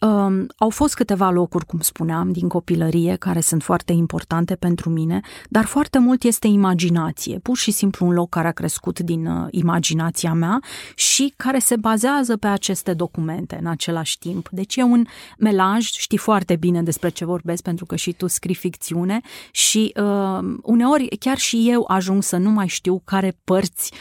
Um, 0.00 0.46
au 0.56 0.70
fost 0.70 0.94
câteva 0.94 1.30
locuri, 1.30 1.66
cum 1.66 1.80
spuneam, 1.80 2.32
din 2.32 2.48
copilărie, 2.48 3.16
care 3.16 3.40
sunt 3.40 3.62
foarte 3.62 3.92
importante 3.92 4.54
pentru 4.54 4.90
mine, 4.90 5.20
dar 5.48 5.64
foarte 5.64 5.98
mult 5.98 6.22
este 6.22 6.46
imaginație, 6.46 7.38
pur 7.38 7.56
și 7.56 7.70
simplu 7.70 8.06
un 8.06 8.12
loc 8.12 8.28
care 8.28 8.48
a 8.48 8.52
crescut 8.52 9.00
din 9.00 9.26
uh, 9.26 9.46
imaginația 9.50 10.32
mea 10.32 10.60
și 10.94 11.32
care 11.36 11.58
se 11.58 11.76
bazează 11.76 12.36
pe 12.36 12.46
aceste 12.46 12.94
documente 12.94 13.58
în 13.60 13.66
același 13.66 14.18
timp. 14.18 14.48
Deci 14.50 14.76
e 14.76 14.82
un 14.82 15.04
melanj, 15.38 15.84
știi 15.84 16.18
foarte 16.18 16.56
bine 16.56 16.82
despre 16.82 17.08
ce 17.08 17.24
vorbesc, 17.24 17.62
pentru 17.62 17.86
că 17.86 17.96
și 17.96 18.12
tu 18.12 18.26
scrii 18.26 18.54
ficțiune 18.54 19.20
și 19.50 19.92
uh, 19.96 20.38
uneori 20.62 21.16
chiar 21.20 21.36
și 21.36 21.70
eu 21.70 21.84
ajung 21.88 22.22
să 22.22 22.36
nu 22.36 22.50
mai 22.50 22.66
știu 22.66 23.02
care 23.04 23.38
părți 23.44 23.92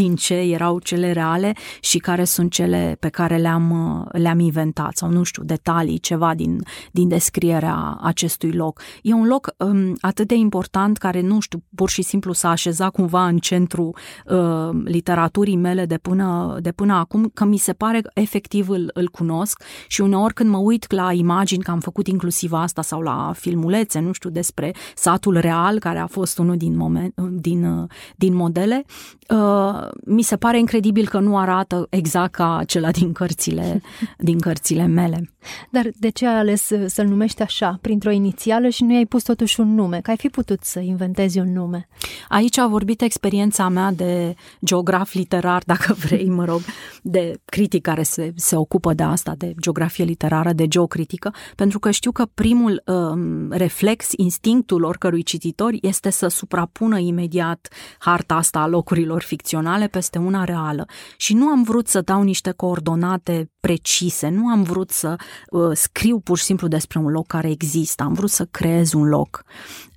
din 0.00 0.16
ce 0.16 0.34
erau 0.34 0.78
cele 0.78 1.12
reale 1.12 1.52
și 1.80 1.98
care 1.98 2.24
sunt 2.24 2.52
cele 2.52 2.96
pe 3.00 3.08
care 3.08 3.36
le-am, 3.36 3.70
uh, 3.70 4.20
le-am 4.20 4.38
inventat 4.38 4.96
sau 4.96 5.10
nu 5.10 5.22
știu 5.32 5.42
știu, 5.42 5.56
detalii, 5.56 5.98
ceva 5.98 6.34
din, 6.34 6.62
din 6.90 7.08
descrierea 7.08 7.98
acestui 8.00 8.52
loc. 8.52 8.80
E 9.02 9.12
un 9.12 9.26
loc 9.26 9.54
um, 9.56 9.96
atât 10.00 10.28
de 10.28 10.34
important 10.34 10.98
care, 10.98 11.20
nu 11.20 11.40
știu, 11.40 11.62
pur 11.74 11.88
și 11.88 12.02
simplu 12.02 12.32
s-a 12.32 12.50
așezat 12.50 12.90
cumva 12.90 13.26
în 13.26 13.38
centru 13.38 13.94
uh, 14.26 14.70
literaturii 14.84 15.56
mele 15.56 15.86
de 15.86 15.98
până, 15.98 16.56
de 16.60 16.72
până 16.72 16.94
acum, 16.94 17.30
că 17.34 17.44
mi 17.44 17.56
se 17.56 17.72
pare 17.72 18.00
că 18.00 18.10
efectiv 18.14 18.68
îl, 18.68 18.90
îl 18.94 19.08
cunosc 19.08 19.62
și 19.88 20.00
uneori 20.00 20.34
când 20.34 20.50
mă 20.50 20.58
uit 20.58 20.92
la 20.92 21.12
imagini, 21.12 21.62
că 21.62 21.70
am 21.70 21.80
făcut 21.80 22.06
inclusiv 22.06 22.52
asta 22.52 22.82
sau 22.82 23.00
la 23.00 23.32
filmulețe, 23.34 24.00
nu 24.00 24.12
știu, 24.12 24.30
despre 24.30 24.74
satul 24.94 25.38
real, 25.38 25.78
care 25.78 25.98
a 25.98 26.06
fost 26.06 26.38
unul 26.38 26.56
din, 26.56 26.76
moment, 26.76 27.14
din, 27.30 27.64
uh, 27.64 27.88
din 28.16 28.34
modele, 28.34 28.84
uh, 29.28 29.88
mi 30.04 30.22
se 30.22 30.36
pare 30.36 30.58
incredibil 30.58 31.08
că 31.08 31.18
nu 31.18 31.38
arată 31.38 31.86
exact 31.90 32.32
ca 32.32 32.56
acela 32.56 32.90
din 32.90 33.12
cărțile, 33.12 33.82
din 34.18 34.38
cărțile 34.38 34.86
mele. 34.86 35.21
Dar 35.70 35.90
de 35.94 36.08
ce 36.08 36.26
ai 36.26 36.38
ales 36.38 36.70
să-l 36.86 37.06
numești 37.06 37.42
așa, 37.42 37.78
printr-o 37.80 38.10
inițială 38.10 38.68
și 38.68 38.84
nu 38.84 38.92
i-ai 38.92 39.06
pus 39.06 39.22
totuși 39.22 39.60
un 39.60 39.74
nume? 39.74 40.00
Că 40.00 40.10
ai 40.10 40.16
fi 40.16 40.28
putut 40.28 40.64
să 40.64 40.80
inventezi 40.80 41.38
un 41.38 41.52
nume. 41.52 41.88
Aici 42.28 42.58
a 42.58 42.66
vorbit 42.66 43.00
experiența 43.00 43.68
mea 43.68 43.92
de 43.92 44.34
geograf 44.64 45.12
literar, 45.12 45.62
dacă 45.72 45.92
vrei, 45.92 46.28
mă 46.28 46.44
rog, 46.44 46.60
de 47.02 47.40
critic 47.44 47.82
care 47.82 48.02
se, 48.02 48.32
se 48.36 48.56
ocupă 48.56 48.92
de 48.94 49.02
asta, 49.02 49.34
de 49.36 49.54
geografie 49.60 50.04
literară, 50.04 50.52
de 50.52 50.68
geocritică, 50.68 51.34
pentru 51.56 51.78
că 51.78 51.90
știu 51.90 52.12
că 52.12 52.26
primul 52.34 52.82
um, 52.86 53.50
reflex, 53.50 54.08
instinctul 54.16 54.84
oricărui 54.84 55.22
cititor 55.22 55.72
este 55.80 56.10
să 56.10 56.28
suprapună 56.28 56.98
imediat 56.98 57.68
harta 57.98 58.34
asta 58.34 58.58
a 58.58 58.66
locurilor 58.66 59.22
ficționale 59.22 59.86
peste 59.86 60.18
una 60.18 60.44
reală. 60.44 60.86
Și 61.16 61.34
nu 61.34 61.46
am 61.46 61.62
vrut 61.62 61.88
să 61.88 62.00
dau 62.00 62.22
niște 62.22 62.50
coordonate 62.50 63.51
precise, 63.66 64.28
nu 64.28 64.46
am 64.46 64.62
vrut 64.62 64.90
să 64.90 65.16
uh, 65.50 65.70
scriu 65.72 66.18
pur 66.18 66.38
și 66.38 66.44
simplu 66.44 66.68
despre 66.68 66.98
un 66.98 67.10
loc 67.10 67.26
care 67.26 67.50
există, 67.50 68.02
am 68.02 68.12
vrut 68.12 68.30
să 68.30 68.44
creez 68.44 68.92
un 68.92 69.08
loc. 69.08 69.44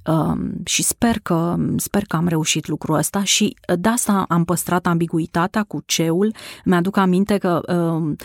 Um, 0.06 0.52
și 0.66 0.84
sper 0.84 1.20
că, 1.20 1.56
sper 1.76 2.04
că 2.08 2.16
am 2.16 2.28
reușit 2.28 2.68
lucrul 2.68 2.96
ăsta 2.96 3.24
și 3.24 3.56
uh, 3.70 3.76
de 3.80 3.90
asta 3.90 4.26
am 4.28 4.44
păstrat 4.44 4.86
ambiguitatea 4.86 5.64
cu 5.64 5.82
ceul. 5.86 6.34
Mi-aduc 6.66 6.98
aminte 6.98 7.38
că 7.38 7.62
um, 7.76 8.16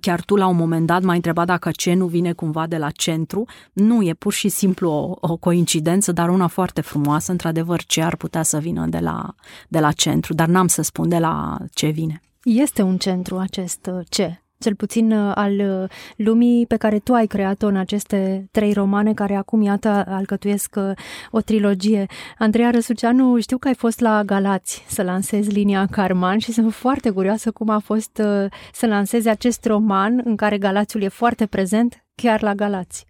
chiar 0.00 0.20
tu 0.20 0.36
la 0.36 0.46
un 0.46 0.56
moment 0.56 0.86
dat 0.86 1.02
m-ai 1.02 1.16
întrebat 1.16 1.46
dacă 1.46 1.70
ce 1.70 1.94
nu 1.94 2.06
vine 2.06 2.32
cumva 2.32 2.66
de 2.66 2.76
la 2.76 2.90
centru. 2.90 3.44
Nu, 3.72 4.02
e 4.02 4.14
pur 4.14 4.32
și 4.32 4.48
simplu 4.48 4.90
o, 4.90 5.14
o 5.20 5.36
coincidență, 5.36 6.12
dar 6.12 6.28
una 6.28 6.46
foarte 6.46 6.80
frumoasă. 6.80 7.30
Într-adevăr, 7.30 7.84
ce 7.84 8.02
ar 8.02 8.16
putea 8.16 8.42
să 8.42 8.58
vină 8.58 8.86
de 8.86 8.98
la, 8.98 9.34
de 9.68 9.78
la 9.78 9.92
centru, 9.92 10.34
dar 10.34 10.48
n-am 10.48 10.66
să 10.66 10.82
spun 10.82 11.08
de 11.08 11.18
la 11.18 11.58
ce 11.72 11.88
vine. 11.88 12.22
Este 12.42 12.82
un 12.82 12.96
centru 12.96 13.38
acest 13.38 13.90
uh, 13.92 14.06
ce? 14.08 14.42
Cel 14.60 14.74
puțin 14.74 15.12
uh, 15.12 15.32
al 15.34 15.52
uh, 15.52 15.90
lumii 16.16 16.66
pe 16.66 16.76
care 16.76 16.98
tu 16.98 17.12
ai 17.12 17.26
creat-o 17.26 17.66
în 17.66 17.76
aceste 17.76 18.48
trei 18.50 18.72
romane 18.72 19.14
care 19.14 19.34
acum, 19.34 19.62
iată, 19.62 20.04
alcătuiesc 20.08 20.74
uh, 20.76 20.90
o 21.30 21.40
trilogie. 21.40 22.06
Andreea 22.38 22.70
Răsuceanu, 22.70 23.40
știu 23.40 23.58
că 23.58 23.68
ai 23.68 23.74
fost 23.74 24.00
la 24.00 24.22
Galați 24.24 24.84
să 24.88 25.02
lansezi 25.02 25.50
linia 25.50 25.86
Carman 25.90 26.38
și 26.38 26.52
sunt 26.52 26.74
foarte 26.74 27.10
curioasă 27.10 27.50
cum 27.50 27.68
a 27.68 27.78
fost 27.78 28.22
să 28.72 28.86
lansezi 28.86 29.28
acest 29.28 29.64
roman 29.64 30.20
în 30.24 30.36
care 30.36 30.58
Galațiul 30.58 31.02
e 31.02 31.08
foarte 31.08 31.46
prezent 31.46 32.04
chiar 32.14 32.42
la 32.42 32.54
Galați. 32.54 33.09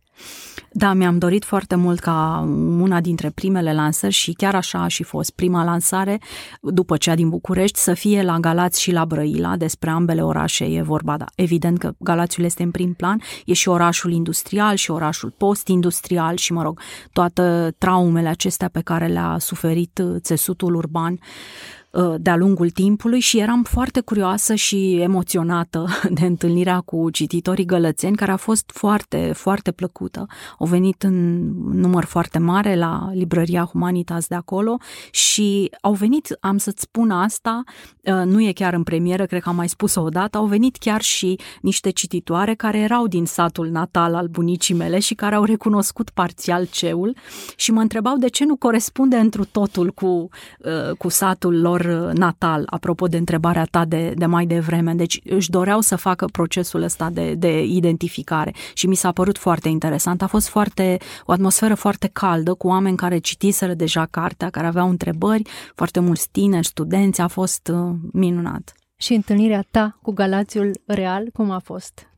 Da, 0.72 0.92
mi-am 0.92 1.18
dorit 1.18 1.44
foarte 1.44 1.74
mult 1.74 2.00
ca 2.00 2.48
una 2.80 3.00
dintre 3.00 3.30
primele 3.30 3.74
lansări 3.74 4.12
și 4.12 4.32
chiar 4.32 4.54
așa 4.54 4.82
a 4.82 4.88
și 4.88 5.02
fost 5.02 5.30
prima 5.30 5.64
lansare 5.64 6.20
după 6.60 6.96
cea 6.96 7.14
din 7.14 7.28
București 7.28 7.78
să 7.78 7.94
fie 7.94 8.22
la 8.22 8.38
Galați 8.38 8.80
și 8.80 8.92
la 8.92 9.04
Brăila, 9.04 9.56
despre 9.56 9.90
ambele 9.90 10.22
orașe 10.22 10.64
e 10.64 10.82
vorba, 10.82 11.16
da. 11.16 11.24
Evident 11.34 11.78
că 11.78 11.92
Galațiul 11.98 12.46
este 12.46 12.62
în 12.62 12.70
prim 12.70 12.92
plan, 12.92 13.20
e 13.44 13.52
și 13.52 13.68
orașul 13.68 14.12
industrial 14.12 14.74
și 14.74 14.90
orașul 14.90 15.34
post-industrial 15.36 16.36
și, 16.36 16.52
mă 16.52 16.62
rog, 16.62 16.80
toate 17.12 17.74
traumele 17.78 18.28
acestea 18.28 18.68
pe 18.68 18.80
care 18.80 19.06
le-a 19.06 19.36
suferit 19.38 20.02
țesutul 20.20 20.74
urban 20.74 21.12
uh, 21.12 21.79
de-a 22.18 22.36
lungul 22.36 22.70
timpului 22.70 23.20
și 23.20 23.38
eram 23.38 23.62
foarte 23.62 24.00
curioasă 24.00 24.54
și 24.54 24.96
emoționată 25.00 25.86
de 26.18 26.26
întâlnirea 26.26 26.80
cu 26.80 27.10
cititorii 27.10 27.64
gălățeni, 27.64 28.16
care 28.16 28.30
a 28.30 28.36
fost 28.36 28.70
foarte, 28.74 29.32
foarte 29.34 29.72
plăcută. 29.72 30.26
Au 30.58 30.66
venit 30.66 31.02
în 31.02 31.46
număr 31.80 32.04
foarte 32.04 32.38
mare 32.38 32.76
la 32.76 33.10
librăria 33.12 33.64
Humanitas 33.64 34.26
de 34.26 34.34
acolo 34.34 34.76
și 35.10 35.70
au 35.80 35.92
venit, 35.92 36.36
am 36.40 36.58
să-ți 36.58 36.82
spun 36.82 37.10
asta, 37.10 37.62
uh, 38.04 38.22
nu 38.24 38.42
e 38.42 38.52
chiar 38.52 38.74
în 38.74 38.82
premieră, 38.82 39.26
cred 39.26 39.42
că 39.42 39.48
am 39.48 39.56
mai 39.56 39.68
spus-o 39.68 40.00
odată, 40.00 40.38
au 40.38 40.46
venit 40.46 40.76
chiar 40.76 41.00
și 41.00 41.38
niște 41.60 41.90
cititoare 41.90 42.54
care 42.54 42.78
erau 42.78 43.06
din 43.06 43.26
satul 43.26 43.68
natal 43.68 44.14
al 44.14 44.26
bunicii 44.26 44.74
mele 44.74 44.98
și 44.98 45.14
care 45.14 45.34
au 45.34 45.44
recunoscut 45.44 46.10
parțial 46.10 46.66
ceul 46.70 47.16
și 47.56 47.72
mă 47.72 47.80
întrebau 47.80 48.16
de 48.16 48.28
ce 48.28 48.44
nu 48.44 48.56
corespunde 48.56 49.16
întru 49.16 49.44
totul 49.44 49.90
cu, 49.90 50.06
uh, 50.06 50.96
cu 50.98 51.08
satul 51.08 51.60
lor 51.60 51.79
natal, 52.12 52.62
apropo 52.66 53.06
de 53.06 53.16
întrebarea 53.16 53.64
ta 53.64 53.84
de, 53.84 54.14
de 54.16 54.26
mai 54.26 54.46
devreme. 54.46 54.94
Deci 54.94 55.20
își 55.24 55.50
doreau 55.50 55.80
să 55.80 55.96
facă 55.96 56.26
procesul 56.32 56.82
ăsta 56.82 57.10
de, 57.10 57.34
de 57.34 57.64
identificare 57.64 58.54
și 58.74 58.86
mi 58.86 58.94
s-a 58.94 59.12
părut 59.12 59.38
foarte 59.38 59.68
interesant. 59.68 60.22
A 60.22 60.26
fost 60.26 60.48
foarte, 60.48 60.96
o 61.24 61.32
atmosferă 61.32 61.74
foarte 61.74 62.10
caldă, 62.12 62.54
cu 62.54 62.66
oameni 62.66 62.96
care 62.96 63.18
citiseră 63.18 63.74
deja 63.74 64.06
cartea, 64.10 64.50
care 64.50 64.66
aveau 64.66 64.88
întrebări, 64.88 65.42
foarte 65.74 66.00
mulți 66.00 66.28
tineri, 66.30 66.66
studenți, 66.66 67.20
a 67.20 67.26
fost 67.26 67.70
uh, 67.72 67.94
minunat. 68.12 68.74
Și 68.96 69.14
întâlnirea 69.14 69.64
ta 69.70 69.98
cu 70.02 70.12
Galațiul 70.12 70.70
Real, 70.86 71.28
cum 71.32 71.50
a 71.50 71.58
fost? 71.58 72.10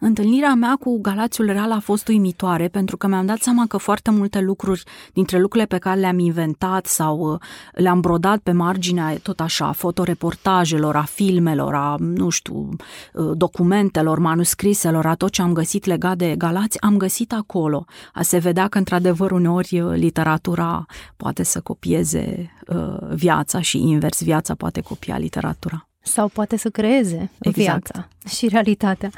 Întâlnirea 0.00 0.54
mea 0.54 0.76
cu 0.80 1.00
Galațiul 1.00 1.46
Real 1.46 1.72
a 1.72 1.80
fost 1.80 2.08
uimitoare 2.08 2.68
pentru 2.68 2.96
că 2.96 3.06
mi-am 3.06 3.26
dat 3.26 3.38
seama 3.38 3.66
că 3.66 3.76
foarte 3.76 4.10
multe 4.10 4.40
lucruri 4.40 4.82
dintre 5.12 5.38
lucrurile 5.38 5.66
pe 5.66 5.78
care 5.78 6.00
le-am 6.00 6.18
inventat 6.18 6.86
sau 6.86 7.18
uh, 7.18 7.40
le-am 7.72 8.00
brodat 8.00 8.38
pe 8.38 8.52
marginea 8.52 9.18
tot 9.22 9.40
așa, 9.40 9.72
fotoreportajelor, 9.72 10.96
a 10.96 11.02
filmelor, 11.02 11.74
a, 11.74 11.94
nu 11.98 12.28
știu, 12.28 12.68
uh, 13.12 13.30
documentelor, 13.34 14.18
manuscriselor, 14.18 15.06
a 15.06 15.14
tot 15.14 15.30
ce 15.30 15.42
am 15.42 15.52
găsit 15.52 15.84
legat 15.84 16.16
de 16.16 16.34
Galați, 16.36 16.80
am 16.80 16.96
găsit 16.96 17.32
acolo. 17.32 17.84
A 18.12 18.22
se 18.22 18.38
vedea 18.38 18.68
că 18.68 18.78
într-adevăr 18.78 19.30
uneori 19.30 19.80
uh, 19.80 19.94
literatura 19.94 20.86
poate 21.16 21.42
să 21.42 21.60
copieze 21.60 22.52
viața 23.14 23.60
și 23.60 23.78
invers, 23.78 24.22
viața 24.22 24.54
poate 24.54 24.80
copia 24.80 25.18
literatura 25.18 25.87
sau 26.08 26.28
poate 26.28 26.56
să 26.56 26.68
creeze 26.70 27.30
exact. 27.40 27.54
viața 27.54 28.08
și 28.28 28.48
realitatea. 28.48 29.10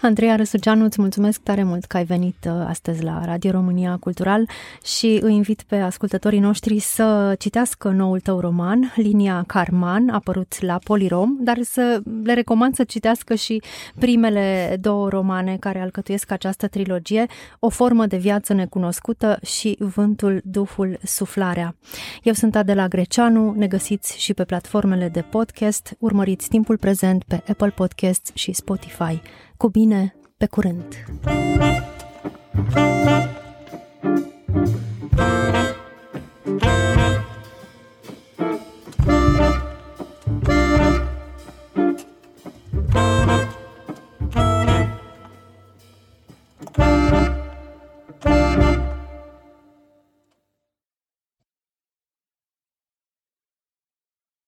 Andreea 0.00 0.36
Răsuceanu, 0.36 0.84
îți 0.84 1.00
mulțumesc 1.00 1.40
tare 1.40 1.62
mult 1.62 1.84
că 1.84 1.96
ai 1.96 2.04
venit 2.04 2.36
uh, 2.46 2.52
astăzi 2.66 3.02
la 3.02 3.24
Radio 3.24 3.50
România 3.50 3.96
Cultural 4.00 4.48
și 4.84 5.18
îi 5.22 5.34
invit 5.34 5.62
pe 5.62 5.76
ascultătorii 5.76 6.38
noștri 6.38 6.78
să 6.78 7.34
citească 7.38 7.88
noul 7.88 8.20
tău 8.20 8.40
roman, 8.40 8.92
Linia 8.96 9.44
Carman, 9.46 10.08
apărut 10.08 10.60
la 10.60 10.78
Polirom, 10.84 11.36
dar 11.40 11.58
să 11.62 12.00
le 12.22 12.34
recomand 12.34 12.74
să 12.74 12.84
citească 12.84 13.34
și 13.34 13.62
primele 13.98 14.76
două 14.80 15.08
romane 15.08 15.56
care 15.60 15.80
alcătuiesc 15.80 16.30
această 16.30 16.68
trilogie, 16.68 17.26
O 17.58 17.68
formă 17.68 18.06
de 18.06 18.16
viață 18.16 18.52
necunoscută 18.52 19.38
și 19.44 19.76
Vântul, 19.78 20.40
Duhul, 20.44 20.98
Suflarea. 21.02 21.74
Eu 22.22 22.32
sunt 22.32 22.56
Adela 22.56 22.88
Greceanu, 22.88 23.54
ne 23.56 23.66
găsiți 23.66 24.20
și 24.20 24.34
pe 24.34 24.44
platformele 24.44 25.08
de 25.08 25.20
podcast, 25.20 25.94
urmăriți 25.98 26.31
urmăriți 26.32 26.48
timpul 26.48 26.78
prezent 26.78 27.24
pe 27.24 27.42
Apple 27.48 27.70
Podcasts 27.70 28.30
și 28.34 28.52
Spotify. 28.52 29.20
Cu 29.56 29.68
bine, 29.68 30.14
pe 30.36 30.46
curând! 30.46 31.04